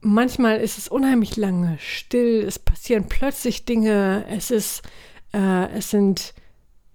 [0.00, 4.82] manchmal ist es unheimlich lange still, es passieren plötzlich Dinge, es ist,
[5.32, 6.34] äh, es sind,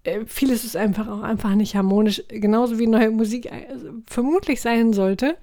[0.03, 3.67] äh, vieles ist einfach auch einfach nicht harmonisch, genauso wie neue Musik äh,
[4.07, 5.37] vermutlich sein sollte.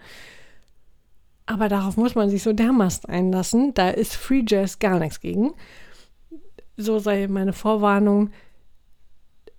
[1.47, 5.53] Aber darauf muss man sich so dermaßen einlassen, da ist Free Jazz gar nichts gegen.
[6.77, 8.31] So sei meine Vorwarnung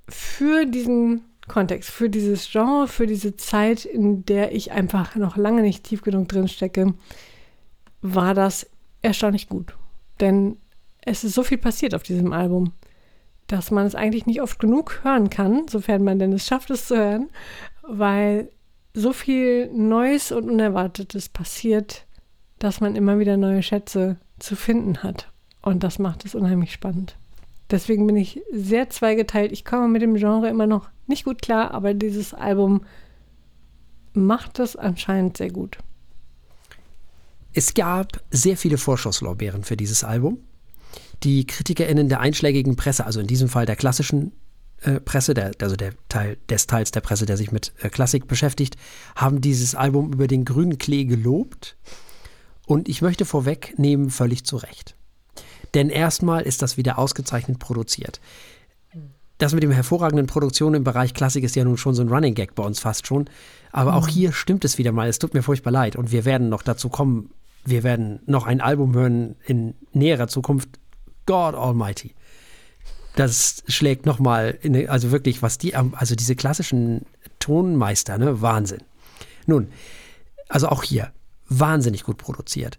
[0.10, 5.62] für diesen Kontext, für dieses Genre, für diese Zeit, in der ich einfach noch lange
[5.62, 6.94] nicht tief genug drin stecke,
[8.04, 8.70] war das
[9.02, 9.76] erstaunlich gut.
[10.20, 10.58] Denn
[11.02, 12.74] es ist so viel passiert auf diesem Album,
[13.48, 16.88] dass man es eigentlich nicht oft genug hören kann, sofern man denn es schafft, es
[16.88, 17.30] zu hören,
[17.82, 18.50] weil
[18.94, 22.06] so viel Neues und Unerwartetes passiert,
[22.60, 25.32] dass man immer wieder neue Schätze zu finden hat.
[25.62, 27.16] Und das macht es unheimlich spannend.
[27.72, 29.52] Deswegen bin ich sehr zweigeteilt.
[29.52, 32.84] Ich komme mit dem Genre immer noch nicht gut klar, aber dieses Album
[34.14, 35.78] macht es anscheinend sehr gut.
[37.54, 40.40] Es gab sehr viele Vorschusslorbeeren für dieses Album.
[41.24, 44.34] Die KritikerInnen der einschlägigen Presse, also in diesem Fall der klassischen
[44.82, 48.28] äh, Presse, der, also der Teil des Teils der Presse, der sich mit äh, Klassik
[48.28, 48.76] beschäftigt,
[49.16, 51.78] haben dieses Album über den grünen Klee gelobt.
[52.66, 54.96] Und ich möchte vorwegnehmen, völlig zu Recht.
[55.74, 58.20] Denn erstmal ist das wieder ausgezeichnet produziert.
[59.38, 62.36] Das mit dem hervorragenden Produktion im Bereich Klassik ist ja nun schon so ein Running
[62.36, 63.30] Gag bei uns fast schon.
[63.72, 64.12] Aber auch mhm.
[64.12, 65.10] hier stimmt es wieder mal.
[65.10, 65.96] Es tut mir furchtbar leid.
[65.96, 67.32] Und wir werden noch dazu kommen,
[67.66, 70.70] wir werden noch ein Album hören in näherer Zukunft.
[71.26, 72.14] God Almighty.
[73.16, 77.06] Das schlägt nochmal, also wirklich, was die, also diese klassischen
[77.40, 78.42] Tonmeister, ne?
[78.42, 78.82] Wahnsinn.
[79.46, 79.70] Nun,
[80.50, 81.12] also auch hier,
[81.48, 82.78] wahnsinnig gut produziert.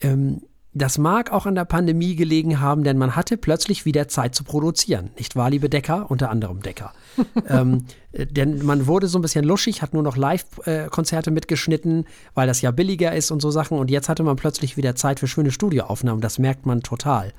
[0.00, 0.42] Ähm,
[0.74, 4.42] das mag auch an der Pandemie gelegen haben, denn man hatte plötzlich wieder Zeit zu
[4.42, 5.10] produzieren.
[5.18, 6.10] Nicht wahr, liebe Decker?
[6.10, 6.92] Unter anderem Decker.
[7.48, 12.46] ähm, äh, denn man wurde so ein bisschen luschig, hat nur noch Live-Konzerte mitgeschnitten, weil
[12.46, 13.78] das ja billiger ist und so Sachen.
[13.78, 16.22] Und jetzt hatte man plötzlich wieder Zeit für schöne Studioaufnahmen.
[16.22, 17.34] Das merkt man total.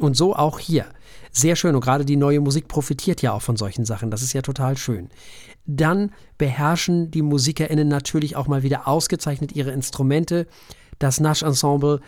[0.00, 0.86] Und so auch hier.
[1.30, 1.76] Sehr schön.
[1.76, 4.10] Und gerade die neue Musik profitiert ja auch von solchen Sachen.
[4.10, 5.10] Das ist ja total schön.
[5.66, 10.48] Dann beherrschen die MusikerInnen natürlich auch mal wieder ausgezeichnet ihre Instrumente.
[10.98, 12.00] Das Nash-Ensemble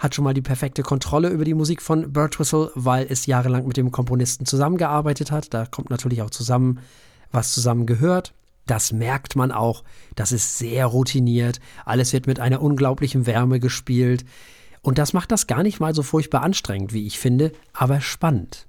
[0.00, 3.76] hat schon mal die perfekte Kontrolle über die Musik von Birtwistle, weil es jahrelang mit
[3.76, 5.52] dem Komponisten zusammengearbeitet hat.
[5.52, 6.80] Da kommt natürlich auch zusammen,
[7.30, 8.32] was zusammen gehört.
[8.66, 9.84] Das merkt man auch.
[10.16, 11.60] Das ist sehr routiniert.
[11.84, 14.24] Alles wird mit einer unglaublichen Wärme gespielt.
[14.80, 18.66] Und das macht das gar nicht mal so furchtbar anstrengend, wie ich finde, aber spannend.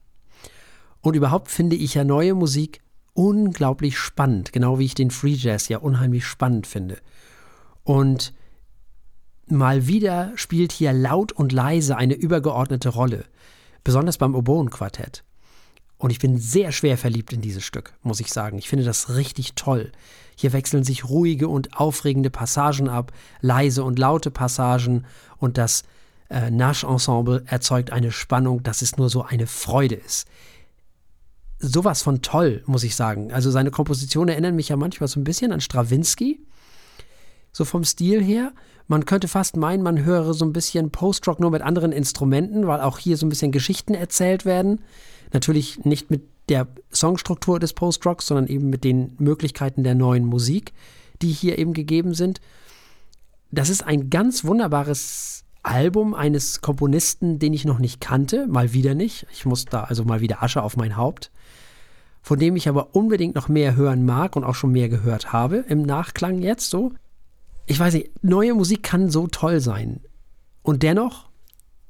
[1.00, 2.82] Und überhaupt finde ich ja neue Musik
[3.14, 6.98] unglaublich spannend, genau wie ich den Free Jazz ja unheimlich spannend finde.
[7.86, 8.34] Und
[9.52, 13.26] Mal wieder spielt hier laut und leise eine übergeordnete Rolle,
[13.84, 15.24] besonders beim Oboen-Quartett.
[15.98, 18.58] Und ich bin sehr schwer verliebt in dieses Stück, muss ich sagen.
[18.58, 19.92] Ich finde das richtig toll.
[20.36, 23.12] Hier wechseln sich ruhige und aufregende Passagen ab,
[23.42, 25.06] leise und laute Passagen
[25.38, 25.84] und das
[26.30, 30.28] äh, Nash-Ensemble erzeugt eine Spannung, dass es nur so eine Freude ist.
[31.60, 33.32] Sowas von toll, muss ich sagen.
[33.34, 36.40] Also seine Kompositionen erinnern mich ja manchmal so ein bisschen an Stravinsky,
[37.52, 38.54] so vom Stil her.
[38.88, 42.82] Man könnte fast meinen, man höre so ein bisschen Post-Rock nur mit anderen Instrumenten, weil
[42.82, 44.82] auch hier so ein bisschen Geschichten erzählt werden.
[45.34, 50.74] Natürlich nicht mit der Songstruktur des Post-Rocks, sondern eben mit den Möglichkeiten der neuen Musik,
[51.22, 52.42] die hier eben gegeben sind.
[53.52, 58.96] Das ist ein ganz wunderbares Album eines Komponisten, den ich noch nicht kannte, mal wieder
[58.96, 59.28] nicht.
[59.32, 61.32] Ich muss da also mal wieder Asche auf mein Haupt.
[62.24, 65.58] Von dem ich aber unbedingt noch mehr hören mag und auch schon mehr gehört habe
[65.68, 66.94] im Nachklang jetzt so
[67.66, 70.02] ich weiß nicht, neue Musik kann so toll sein.
[70.62, 71.30] Und dennoch,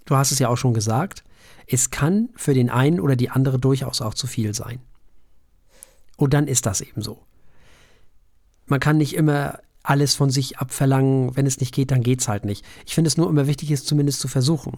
[0.06, 1.24] du hast es ja auch schon gesagt,
[1.68, 4.80] es kann für den einen oder die andere durchaus auch zu viel sein.
[6.18, 7.24] Und dann ist das eben so.
[8.68, 11.36] Man kann nicht immer alles von sich abverlangen.
[11.36, 12.66] Wenn es nicht geht, dann geht es halt nicht.
[12.86, 14.78] Ich finde es nur immer wichtig, es zumindest zu versuchen.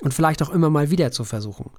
[0.00, 1.70] Und vielleicht auch immer mal wieder zu versuchen.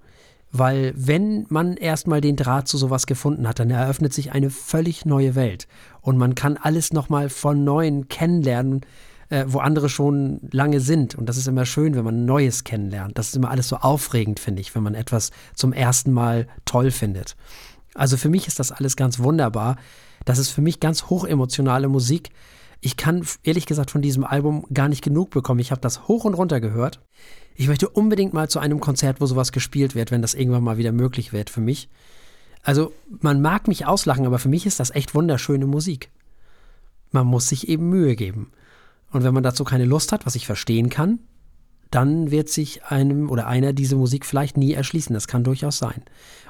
[0.51, 5.05] Weil wenn man erstmal den Draht zu sowas gefunden hat, dann eröffnet sich eine völlig
[5.05, 5.67] neue Welt.
[6.01, 8.81] Und man kann alles nochmal von Neuem kennenlernen,
[9.29, 11.15] äh, wo andere schon lange sind.
[11.15, 13.17] Und das ist immer schön, wenn man Neues kennenlernt.
[13.17, 16.91] Das ist immer alles so aufregend, finde ich, wenn man etwas zum ersten Mal toll
[16.91, 17.35] findet.
[17.95, 19.77] Also für mich ist das alles ganz wunderbar.
[20.25, 22.29] Das ist für mich ganz hochemotionale Musik.
[22.81, 25.59] Ich kann ehrlich gesagt von diesem Album gar nicht genug bekommen.
[25.59, 27.01] Ich habe das hoch und runter gehört.
[27.55, 30.77] Ich möchte unbedingt mal zu einem Konzert, wo sowas gespielt wird, wenn das irgendwann mal
[30.77, 31.89] wieder möglich wird für mich.
[32.63, 36.09] Also, man mag mich auslachen, aber für mich ist das echt wunderschöne Musik.
[37.11, 38.51] Man muss sich eben Mühe geben.
[39.11, 41.19] Und wenn man dazu keine Lust hat, was ich verstehen kann,
[41.91, 45.13] dann wird sich einem oder einer diese Musik vielleicht nie erschließen.
[45.13, 46.03] Das kann durchaus sein.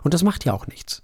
[0.03, 1.01] Und das macht ja auch nichts.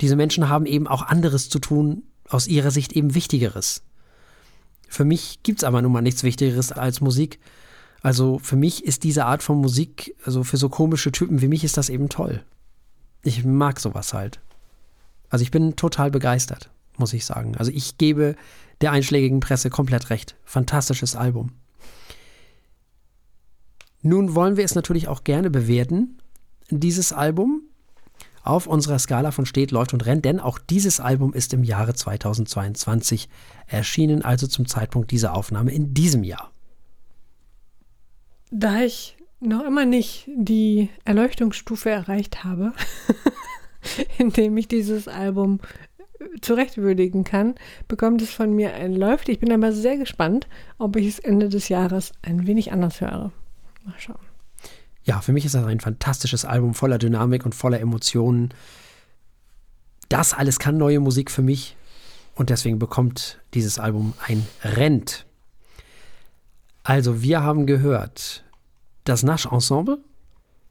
[0.00, 3.82] Diese Menschen haben eben auch anderes zu tun, aus ihrer Sicht eben Wichtigeres.
[4.88, 7.38] Für mich gibt es aber nun mal nichts Wichtigeres als Musik.
[8.02, 11.64] Also für mich ist diese Art von Musik, also für so komische Typen wie mich
[11.64, 12.42] ist das eben toll.
[13.26, 14.38] Ich mag sowas halt.
[15.30, 17.56] Also ich bin total begeistert, muss ich sagen.
[17.56, 18.36] Also ich gebe
[18.80, 20.36] der einschlägigen Presse komplett recht.
[20.44, 21.50] Fantastisches Album.
[24.00, 26.18] Nun wollen wir es natürlich auch gerne bewerten,
[26.70, 27.62] dieses Album,
[28.44, 31.94] auf unserer Skala von steht, läuft und rennt, denn auch dieses Album ist im Jahre
[31.94, 33.28] 2022
[33.66, 36.52] erschienen, also zum Zeitpunkt dieser Aufnahme in diesem Jahr.
[38.52, 42.72] Da ich noch immer nicht die Erleuchtungsstufe erreicht habe,
[44.18, 45.60] indem ich dieses Album
[46.40, 47.54] zurechtwürdigen kann,
[47.88, 49.28] bekommt es von mir ein Läuft.
[49.28, 50.46] Ich bin aber sehr gespannt,
[50.78, 53.32] ob ich es Ende des Jahres ein wenig anders höre.
[53.84, 54.18] Mal schauen.
[55.04, 58.52] Ja, für mich ist das ein fantastisches Album voller Dynamik und voller Emotionen.
[60.08, 61.76] Das alles kann neue Musik für mich
[62.34, 65.26] und deswegen bekommt dieses Album ein Rent.
[66.82, 68.44] Also, wir haben gehört
[69.06, 69.98] das Nash Ensemble,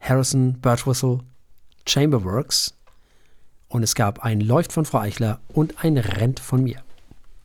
[0.00, 1.20] Harrison, Birtwistle,
[1.88, 2.74] Chamberworks
[3.68, 6.82] und es gab ein Läuft von Frau Eichler und ein Rent von mir.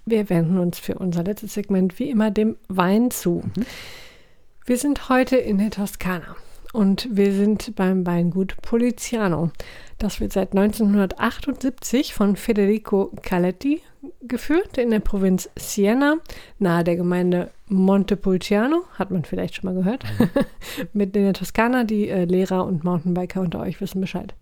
[0.06, 3.44] Wir wenden uns für unser letztes Segment wie immer dem Wein zu.
[3.56, 3.66] Mhm.
[4.66, 6.36] Wir sind heute in der Toskana
[6.74, 9.52] und wir sind beim Weingut Poliziano.
[9.98, 13.82] Das wird seit 1978 von Federico Caletti
[14.22, 16.18] geführt in der Provinz Siena,
[16.60, 20.30] nahe der Gemeinde Montepulciano, hat man vielleicht schon mal gehört, mhm.
[20.94, 21.84] mit in der Toskana.
[21.84, 24.34] Die äh, Lehrer und Mountainbiker unter euch wissen Bescheid.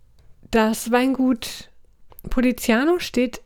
[0.50, 1.70] Das Weingut
[2.28, 3.40] Poliziano steht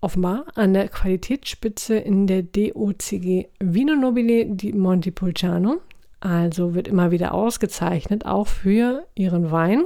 [0.00, 5.80] offenbar an der Qualitätsspitze in der DOCG Vino Nobile di Montepulciano.
[6.26, 9.84] Also wird immer wieder ausgezeichnet, auch für ihren Wein.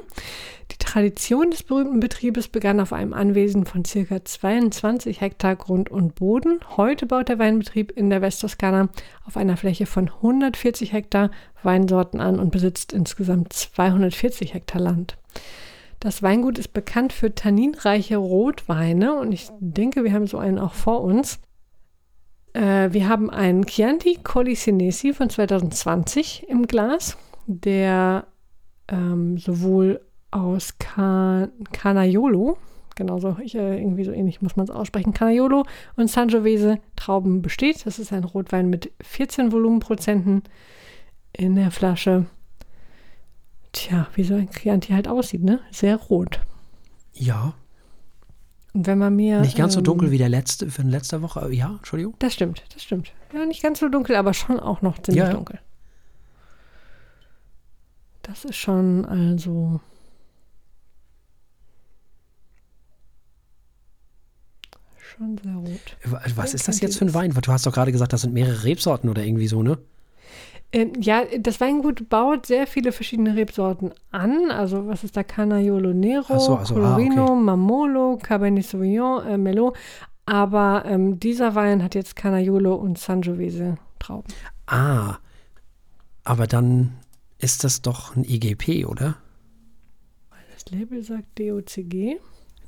[0.70, 4.24] Die Tradition des berühmten Betriebes begann auf einem Anwesen von ca.
[4.24, 6.60] 22 Hektar Grund und Boden.
[6.78, 8.88] Heute baut der Weinbetrieb in der Westtoskana
[9.26, 11.30] auf einer Fläche von 140 Hektar
[11.62, 15.18] Weinsorten an und besitzt insgesamt 240 Hektar Land.
[15.98, 20.72] Das Weingut ist bekannt für tanninreiche Rotweine und ich denke, wir haben so einen auch
[20.72, 21.38] vor uns.
[22.52, 28.26] Äh, wir haben einen Chianti Colli Senesi von 2020 im Glas, der
[28.88, 32.56] ähm, sowohl aus Can Canaiolo,
[32.96, 35.64] genauso ich, äh, irgendwie so ähnlich muss man es aussprechen, Canaiolo
[35.96, 37.86] und Sangiovese Trauben besteht.
[37.86, 40.42] Das ist ein Rotwein mit 14 Volumenprozenten
[41.32, 42.26] in der Flasche.
[43.72, 45.60] Tja, wie so ein Chianti halt aussieht, ne?
[45.70, 46.40] Sehr rot.
[47.12, 47.54] Ja.
[48.72, 49.40] Und wenn man mir.
[49.40, 51.52] Nicht ganz so ähm, dunkel wie der letzte, für letzte Woche.
[51.52, 52.14] Ja, Entschuldigung.
[52.20, 53.12] Das stimmt, das stimmt.
[53.34, 55.58] Ja, nicht ganz so dunkel, aber schon auch noch ziemlich Ja, dunkel.
[58.22, 59.80] Das ist schon also.
[64.98, 65.96] Schon sehr rot.
[66.04, 67.30] Was Ja, ist das jetzt für ein Wein?
[67.32, 69.78] Du hast doch gerade gesagt, das sind mehrere Rebsorten oder irgendwie so, ne?
[70.72, 74.50] Ähm, ja, das Weingut baut sehr viele verschiedene Rebsorten an.
[74.50, 75.24] Also, was ist da?
[75.24, 77.34] Canaiolo Nero, so, ach so, ah, Colorino, okay.
[77.42, 79.76] Mamolo, Cabernet Sauvignon, äh, Merlot.
[80.26, 84.32] Aber ähm, dieser Wein hat jetzt Canaiolo und Sangiovese Trauben.
[84.66, 85.18] Ah.
[86.22, 86.92] Aber dann
[87.38, 89.16] ist das doch ein IGP, oder?
[90.54, 92.18] Das Label sagt DOCG.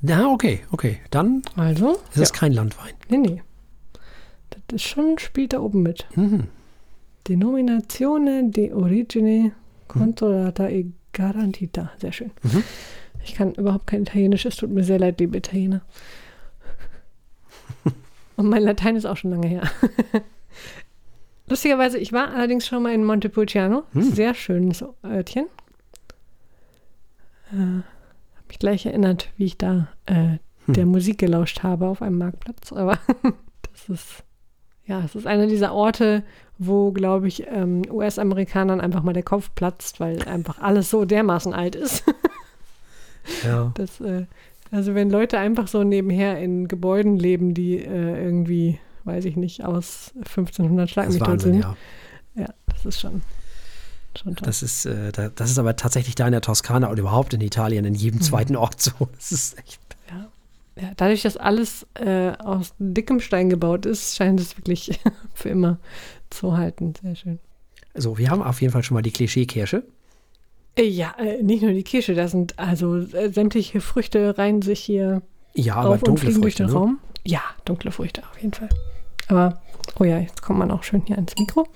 [0.01, 0.99] Na, okay, okay.
[1.11, 2.93] Dann Also, ist es kein Landwein.
[3.09, 3.43] nee, nee.
[4.49, 6.05] Das ist schon, spielt da oben mit.
[6.15, 6.47] Mhm.
[7.27, 9.53] Denominazione di origine
[9.87, 11.91] controllata e garantita.
[11.97, 12.31] Sehr schön.
[12.43, 12.63] Mhm.
[13.23, 14.45] Ich kann überhaupt kein Italienisch.
[14.45, 15.81] Es tut mir sehr leid, liebe Italiener.
[18.35, 19.69] Und mein Latein ist auch schon lange her.
[21.47, 23.83] Lustigerweise, ich war allerdings schon mal in Montepulciano.
[23.93, 24.01] Hm.
[24.01, 25.45] Sehr schönes Örtchen.
[27.51, 27.83] Äh,
[28.35, 30.73] hab mich gleich erinnert, wie ich da äh, Hm.
[30.75, 32.71] der Musik gelauscht habe auf einem Marktplatz.
[32.71, 32.97] Aber
[33.71, 34.23] das ist,
[34.85, 36.23] ja, es ist einer dieser Orte,
[36.65, 41.53] wo, glaube ich, ähm, US-Amerikanern einfach mal der Kopf platzt, weil einfach alles so dermaßen
[41.53, 42.03] alt ist.
[43.45, 43.71] Ja.
[43.75, 44.25] Das, äh,
[44.71, 49.63] also wenn Leute einfach so nebenher in Gebäuden leben, die äh, irgendwie, weiß ich nicht,
[49.63, 51.61] aus 1500 Schlag mich sind.
[51.61, 51.75] ja.
[52.35, 53.21] Ja, das ist schon,
[54.17, 54.45] schon toll.
[54.47, 57.41] Das ist, äh, da- das ist aber tatsächlich da in der Toskana oder überhaupt in
[57.41, 57.99] Italien in Mhm.
[57.99, 58.91] jedem zweiten Ort so.
[59.15, 59.79] Das ist echt.
[60.09, 60.27] ja.
[60.81, 64.99] Ja, dadurch, dass alles äh, aus dickem Stein gebaut ist, scheint es wirklich
[65.35, 65.77] für immer
[66.33, 66.93] zu halten.
[67.01, 67.39] Sehr schön.
[67.95, 69.83] So, wir haben auf jeden Fall schon mal die Klischee-Kirsche.
[70.75, 74.79] Äh, Ja, äh, nicht nur die Kirsche, da sind also äh, sämtliche Früchte reihen sich
[74.79, 75.21] hier
[75.53, 76.63] Ja, aber auf und dunkle fliegen durch Früchte.
[76.65, 76.79] den Ne?
[76.79, 76.99] Raum.
[77.25, 78.69] Ja, dunkle Früchte auf jeden Fall.
[79.27, 79.61] Aber,
[79.99, 81.67] oh ja, jetzt kommt man auch schön hier ans Mikro.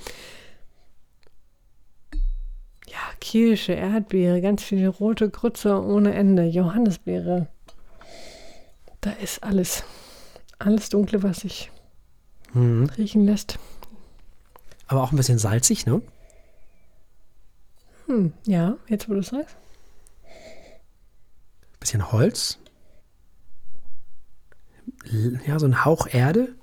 [2.88, 7.48] Ja, Kirsche, Erdbeere, ganz viele rote Grütze ohne Ende, Johannisbeere.
[9.02, 9.84] Da ist alles.
[10.60, 11.72] Alles Dunkle, was sich
[12.54, 12.90] Mhm.
[12.98, 13.60] riechen lässt.
[14.88, 16.02] Aber auch ein bisschen salzig, ne?
[18.08, 19.56] Hm, ja, jetzt wo du es sagst.
[21.80, 22.58] Bisschen Holz.
[25.46, 26.56] Ja, so ein Hauch Erde.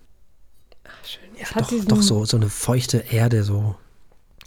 [0.84, 1.22] Ach, schön.
[1.38, 3.76] Ja, doch, diesen, doch so, so eine feuchte Erde, so.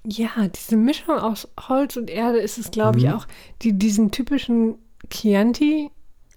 [0.06, 3.12] Ja, diese Mischung aus Holz und Erde ist es, glaube ich, Mhm.
[3.14, 3.28] auch,
[3.62, 4.76] die diesen typischen
[5.10, 5.92] Chianti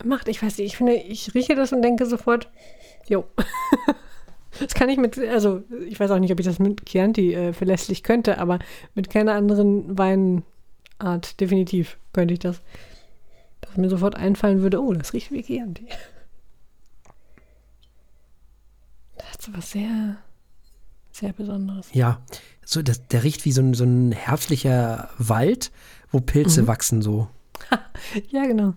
[0.04, 0.28] macht.
[0.28, 2.50] Ich weiß nicht, ich finde, ich rieche das und denke sofort,
[3.08, 3.24] jo.
[4.60, 7.52] Das kann ich mit, also ich weiß auch nicht, ob ich das mit Chianti äh,
[7.52, 8.58] verlässlich könnte, aber
[8.94, 12.60] mit keiner anderen Weinart definitiv könnte ich das.
[13.62, 15.86] Dass mir sofort einfallen würde, oh, das riecht wie Chianti.
[19.16, 20.16] Das hat so was sehr,
[21.12, 21.88] sehr Besonderes.
[21.92, 22.20] Ja,
[22.64, 25.70] so, das, der riecht wie so ein, so ein herbstlicher Wald,
[26.10, 26.66] wo Pilze Mhm.
[26.66, 27.28] wachsen, so.
[28.30, 28.74] Ja, genau.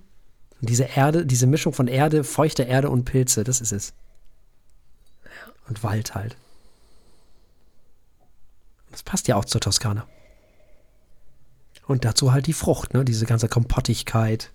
[0.62, 3.93] Und diese Erde, diese Mischung von Erde, feuchter Erde und Pilze, das ist es.
[5.68, 6.36] Und Wald halt.
[8.91, 10.07] Das passt ja auch zur Toskana.
[11.88, 13.03] Und dazu halt die Frucht, ne?
[13.03, 14.51] Diese ganze Kompottigkeit.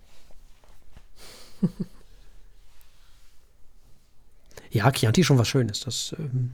[4.70, 5.80] ja, Chianti schon was Schönes.
[5.80, 6.52] Das, ähm,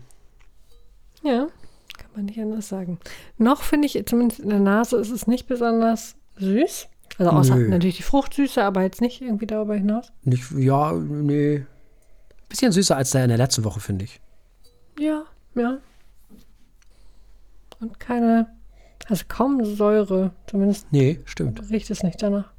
[1.22, 1.48] Ja,
[1.96, 2.98] kann man nicht anders sagen.
[3.38, 6.88] Noch finde ich, zumindest in der Nase, ist es nicht besonders süß.
[7.18, 7.68] Also außer Nö.
[7.68, 10.10] natürlich die Fruchtsüße, aber jetzt nicht irgendwie darüber hinaus.
[10.22, 11.64] nicht, ja, nee.
[12.48, 14.20] Bisschen süßer als der in der letzten Woche, finde ich.
[14.98, 15.24] Ja,
[15.54, 15.78] ja.
[17.80, 18.48] Und keine,
[19.06, 21.70] also kaum Säure, zumindest Nee, stimmt.
[21.70, 22.52] riecht es nicht danach.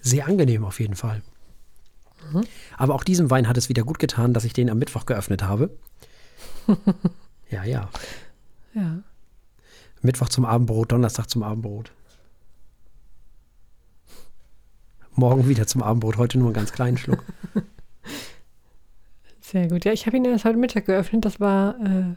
[0.00, 1.22] Sehr angenehm auf jeden Fall.
[2.76, 5.42] Aber auch diesem Wein hat es wieder gut getan, dass ich den am Mittwoch geöffnet
[5.42, 5.70] habe.
[7.50, 7.90] ja, ja.
[8.74, 9.02] Ja.
[10.00, 11.90] Mittwoch zum Abendbrot, Donnerstag zum Abendbrot.
[15.12, 17.24] Morgen wieder zum Abendbrot, heute nur einen ganz kleinen Schluck.
[19.50, 19.86] Sehr gut.
[19.86, 21.24] Ja, ich habe ihn erst heute Mittag geöffnet.
[21.24, 22.14] Das war äh,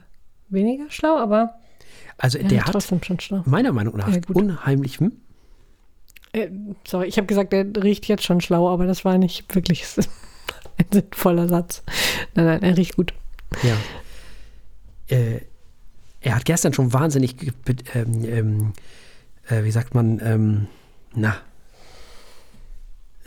[0.50, 1.54] weniger schlau, aber
[2.18, 3.42] Also ja, der hat trotzdem schon schlau.
[3.46, 5.12] meiner Meinung nach Ja, unheimlich, hm?
[6.34, 6.50] Äh,
[6.86, 10.86] sorry, ich habe gesagt, der riecht jetzt schon schlau, aber das war nicht wirklich ein
[10.90, 11.82] sinnvoller Satz.
[12.34, 13.14] Nein, nein, er riecht gut.
[13.62, 13.76] Ja.
[15.16, 15.40] Äh,
[16.20, 17.36] er hat gestern schon wahnsinnig,
[17.94, 18.72] ähm, ähm,
[19.48, 20.66] äh, wie sagt man, ähm,
[21.14, 21.36] na,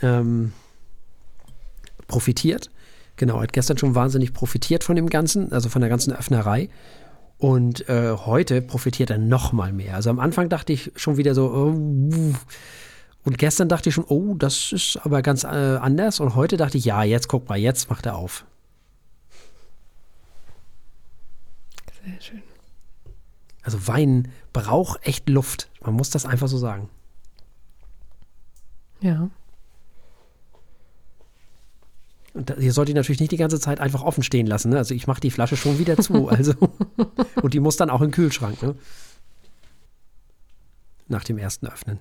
[0.00, 0.52] ähm,
[2.06, 2.70] profitiert.
[3.16, 6.68] Genau, er hat gestern schon wahnsinnig profitiert von dem Ganzen, also von der ganzen Öffnerei.
[7.38, 9.94] Und äh, heute profitiert er noch mal mehr.
[9.94, 12.34] Also am Anfang dachte ich schon wieder so, oh,
[13.26, 16.20] und gestern dachte ich schon, oh, das ist aber ganz äh, anders.
[16.20, 18.46] Und heute dachte ich, ja, jetzt guck mal, jetzt macht er auf.
[22.04, 22.42] Sehr schön.
[23.62, 25.68] Also Wein braucht echt Luft.
[25.80, 26.88] Man muss das einfach so sagen.
[29.00, 29.28] Ja.
[32.36, 34.68] Und da- ihr solltet ihn natürlich nicht die ganze Zeit einfach offen stehen lassen.
[34.70, 34.76] Ne?
[34.76, 36.28] Also ich mache die Flasche schon wieder zu.
[36.30, 36.52] Also
[37.42, 38.60] und die muss dann auch im Kühlschrank.
[38.62, 38.74] Ne?
[41.08, 41.98] Nach dem ersten Öffnen.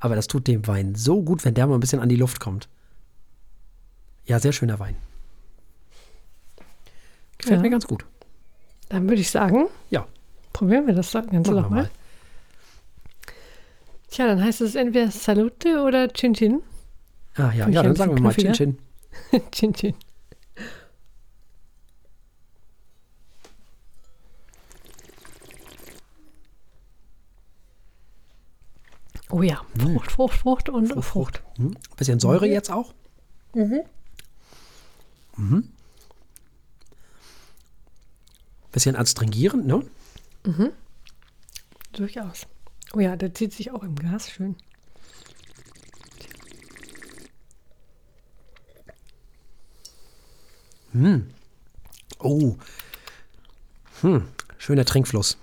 [0.00, 2.38] Aber das tut dem Wein so gut, wenn der mal ein bisschen an die Luft
[2.40, 2.68] kommt.
[4.26, 4.96] Ja, sehr schöner Wein.
[7.38, 7.62] Gefällt Ja.
[7.62, 8.04] mir ganz gut.
[8.90, 10.06] Dann würde ich sagen, Ja,
[10.52, 11.82] probieren wir das Ganze machen wir doch mal.
[11.84, 11.90] mal.
[14.10, 16.62] Tja, dann heißt es entweder Salute oder Chin Chin.
[17.36, 18.52] Ah ja, ja dann sagen wir mal Chin.
[18.52, 18.78] Chin.
[19.52, 19.94] Chin Chin.
[29.30, 31.42] Oh ja, Frucht, Frucht, Frucht und Frucht.
[31.56, 31.76] Hm?
[31.96, 32.94] Bisschen Säure jetzt auch.
[35.36, 35.68] Mhm.
[38.72, 39.84] Bisschen adstringierend, ne?
[41.92, 42.46] Durchaus.
[42.94, 44.56] Oh ja, der zieht sich auch im Glas schön.
[52.20, 52.56] Oh.
[54.00, 54.24] Hm.
[54.58, 55.36] Schöner Trinkfluss.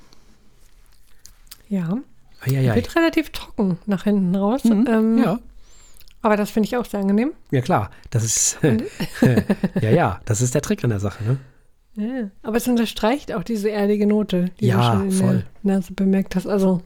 [1.70, 1.98] Ja,
[2.42, 2.76] Eieiei.
[2.76, 4.62] wird relativ trocken nach hinten raus.
[4.66, 5.40] Ähm, Ja.
[6.22, 7.34] Aber das finde ich auch sehr angenehm.
[7.52, 7.92] Ja, klar.
[8.10, 8.58] Das ist.
[9.82, 10.22] ja, ja.
[10.26, 11.38] Das ist der Trick an der Sache, ne?
[11.98, 12.30] Ja.
[12.42, 15.46] Aber es unterstreicht auch diese erdige Note, die Ja, du schon in voll.
[15.64, 16.48] der Nase bemerkt hast.
[16.48, 16.82] Also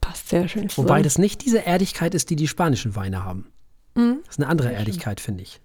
[0.00, 0.88] passt sehr schön zusammen.
[0.88, 3.48] Wobei das nicht diese Erdigkeit ist, die die spanischen Weine haben.
[3.96, 4.20] Mhm.
[4.24, 5.60] Das ist eine andere Erdigkeit, finde ich.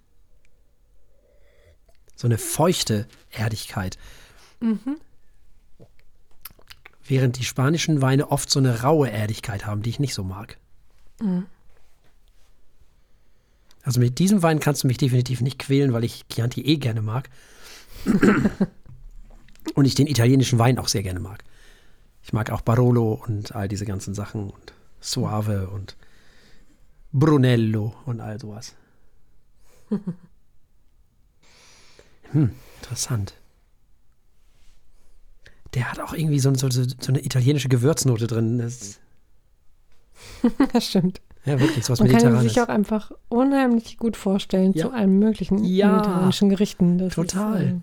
[2.16, 3.98] So eine feuchte Erdigkeit.
[4.60, 4.98] Mhm.
[7.06, 10.56] Während die spanischen Weine oft so eine raue Erdigkeit haben, die ich nicht so mag.
[11.20, 11.46] Mhm.
[13.82, 17.02] Also mit diesem Wein kannst du mich definitiv nicht quälen, weil ich Chianti eh gerne
[17.02, 17.28] mag.
[19.74, 21.44] und ich den italienischen Wein auch sehr gerne mag.
[22.22, 25.96] Ich mag auch Barolo und all diese ganzen Sachen und Suave und
[27.12, 28.74] Brunello und all sowas.
[32.32, 32.50] Hm,
[32.80, 33.34] interessant.
[35.74, 38.58] Der hat auch irgendwie so, so, so eine italienische Gewürznote drin.
[38.58, 39.00] Das,
[40.72, 41.20] Das stimmt.
[41.44, 44.82] ja, wirklich, so was Man kann sich auch einfach unheimlich gut vorstellen Ja.
[44.86, 45.90] zu allen möglichen Ja.
[45.92, 46.98] mediterranischen Gerichten.
[46.98, 47.80] Das Total.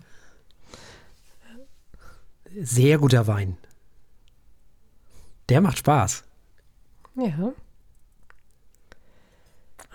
[2.54, 3.56] Ist, Sehr guter Wein.
[5.48, 6.24] Der macht Spaß.
[7.18, 7.52] äh, ja.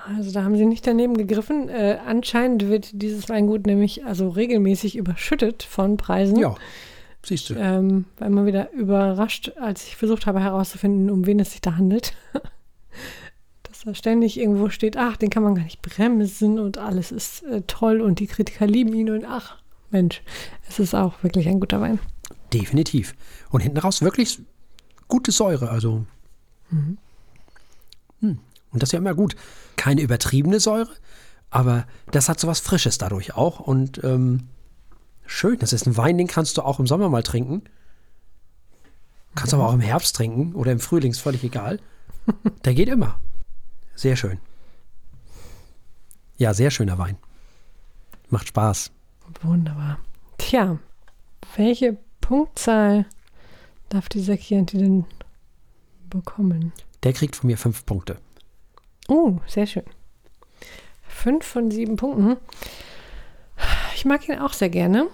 [0.05, 1.69] Also da haben sie nicht daneben gegriffen.
[1.69, 6.37] Äh, anscheinend wird dieses Weingut nämlich also regelmäßig überschüttet von Preisen.
[6.37, 6.55] Ja,
[7.25, 7.55] siehst du.
[7.55, 11.75] Ähm, war immer wieder überrascht, als ich versucht habe herauszufinden, um wen es sich da
[11.75, 12.13] handelt.
[13.63, 17.43] Dass da ständig irgendwo steht, ach, den kann man gar nicht bremsen und alles ist
[17.43, 19.57] äh, toll und die Kritiker lieben ihn und ach,
[19.89, 20.21] Mensch,
[20.69, 21.99] es ist auch wirklich ein guter Wein.
[22.53, 23.15] Definitiv.
[23.49, 24.39] Und hinten raus wirklich
[25.07, 25.69] gute Säure.
[25.69, 26.05] Also.
[26.69, 26.97] Hm.
[28.77, 29.35] Und das ist ja immer gut.
[29.75, 30.91] Keine übertriebene Säure,
[31.49, 33.59] aber das hat so was Frisches dadurch auch.
[33.59, 34.49] Und ähm,
[35.25, 35.57] schön.
[35.57, 37.63] Das ist ein Wein, den kannst du auch im Sommer mal trinken.
[39.33, 41.79] Kannst aber auch im Herbst trinken oder im Frühling, ist völlig egal.
[42.65, 43.19] Der geht immer.
[43.95, 44.37] Sehr schön.
[46.37, 47.17] Ja, sehr schöner Wein.
[48.29, 48.91] Macht Spaß.
[49.41, 49.97] Wunderbar.
[50.37, 50.77] Tja,
[51.55, 53.07] welche Punktzahl
[53.89, 55.05] darf dieser Chianti denn
[56.11, 56.73] bekommen?
[57.01, 58.19] Der kriegt von mir fünf Punkte.
[59.07, 59.83] Oh, sehr schön.
[61.07, 62.37] Fünf von sieben Punkten.
[63.95, 65.07] Ich mag ihn auch sehr gerne.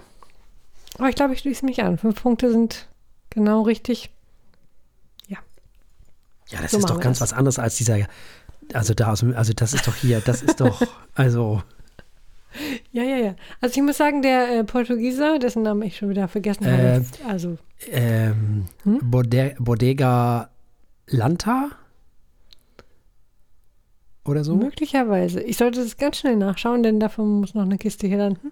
[0.97, 1.97] Aber ich glaube, ich schließe mich an.
[1.97, 2.87] Fünf Punkte sind
[3.29, 4.09] genau richtig.
[6.49, 7.31] Ja, das So ist doch ganz das.
[7.31, 7.97] was anderes als dieser
[8.73, 10.81] Also da, aus, also das ist doch hier, das ist doch,
[11.15, 11.63] also.
[12.91, 13.35] Ja, ja, ja.
[13.61, 16.99] Also ich muss sagen, der äh, Portugieser, dessen Namen ich schon wieder vergessen habe, Äh,
[16.99, 17.57] ist- also
[17.89, 18.99] Ähm, Hm?
[19.01, 20.49] Bode Bodega
[21.07, 21.69] Lanta?
[24.25, 24.55] Oder so?
[24.55, 25.41] möglicherweise.
[25.41, 28.51] Ich sollte das ganz schnell nachschauen, denn davon muss noch eine Kiste hier landen.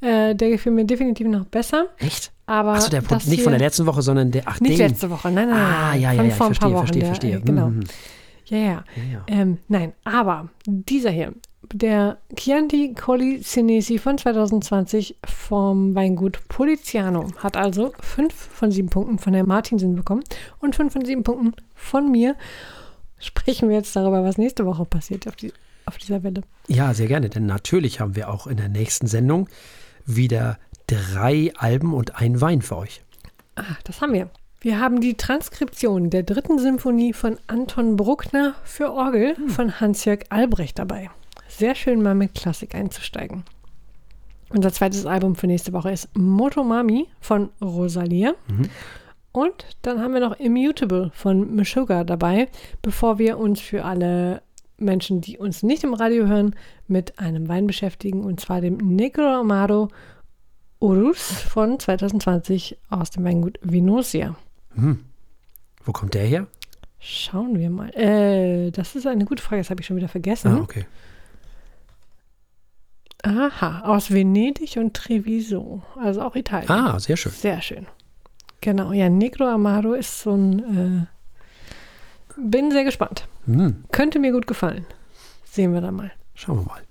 [0.00, 1.86] Äh, der gefiel mir definitiv noch besser.
[1.98, 2.30] Echt?
[2.46, 4.88] Aber Achso, der das nicht von der letzten Woche, sondern der, ach, Nicht den.
[4.88, 5.74] letzte Woche, nein, nein, nein.
[5.74, 6.76] Ah, ja, ja, von ja, ich verstehe, Wochen.
[6.78, 7.36] verstehe, der, verstehe.
[7.36, 7.68] Äh, genau.
[7.68, 7.84] Mhm.
[8.46, 8.64] Ja, ja.
[8.64, 9.24] Ja, ja.
[9.26, 11.34] Ähm, nein, aber dieser hier,
[11.72, 19.18] der Chianti Colli Senesi von 2020 vom Weingut Poliziano hat also fünf von sieben Punkten
[19.18, 20.22] von Herrn Martinsen bekommen
[20.60, 22.36] und fünf von sieben Punkten von mir.
[23.18, 25.52] Sprechen wir jetzt darüber, was nächste Woche passiert auf, die,
[25.86, 26.42] auf dieser Welle.
[26.68, 29.48] Ja, sehr gerne, denn natürlich haben wir auch in der nächsten Sendung
[30.04, 33.02] wieder drei Alben und ein Wein für euch.
[33.56, 34.30] Ah, das haben wir.
[34.60, 40.78] Wir haben die Transkription der dritten Symphonie von Anton Bruckner für Orgel von Hans-Jörg Albrecht
[40.78, 41.10] dabei.
[41.46, 43.44] Sehr schön mal mit Klassik einzusteigen.
[44.50, 48.34] Unser zweites Album für nächste Woche ist Motomami von Rosalia.
[49.32, 52.48] Und dann haben wir noch Immutable von Meshuggah dabei,
[52.82, 54.42] bevor wir uns für alle
[54.78, 56.54] Menschen, die uns nicht im Radio hören,
[56.86, 59.88] mit einem Wein beschäftigen, und zwar dem Negro Amaro
[60.80, 64.36] Urus von 2020 aus dem Weingut Vinosia.
[64.74, 65.04] Hm.
[65.84, 66.46] Wo kommt der her?
[67.00, 67.90] Schauen wir mal.
[67.94, 70.52] Äh, das ist eine gute Frage, das habe ich schon wieder vergessen.
[70.52, 70.86] Ah, okay.
[73.22, 76.70] Aha, aus Venedig und Treviso, also auch Italien.
[76.70, 77.32] Ah, sehr schön.
[77.32, 77.86] Sehr schön.
[78.60, 81.06] Genau, ja, Negro Amaro ist so ein.
[81.08, 83.28] Äh, bin sehr gespannt.
[83.46, 83.84] Hm.
[83.90, 84.86] Könnte mir gut gefallen.
[85.44, 86.12] Sehen wir dann mal.
[86.34, 86.82] Schauen wir mal.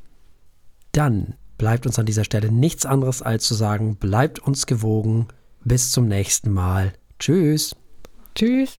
[0.91, 5.27] Dann bleibt uns an dieser Stelle nichts anderes als zu sagen, bleibt uns gewogen.
[5.63, 6.93] Bis zum nächsten Mal.
[7.19, 7.75] Tschüss.
[8.35, 8.75] Tschüss.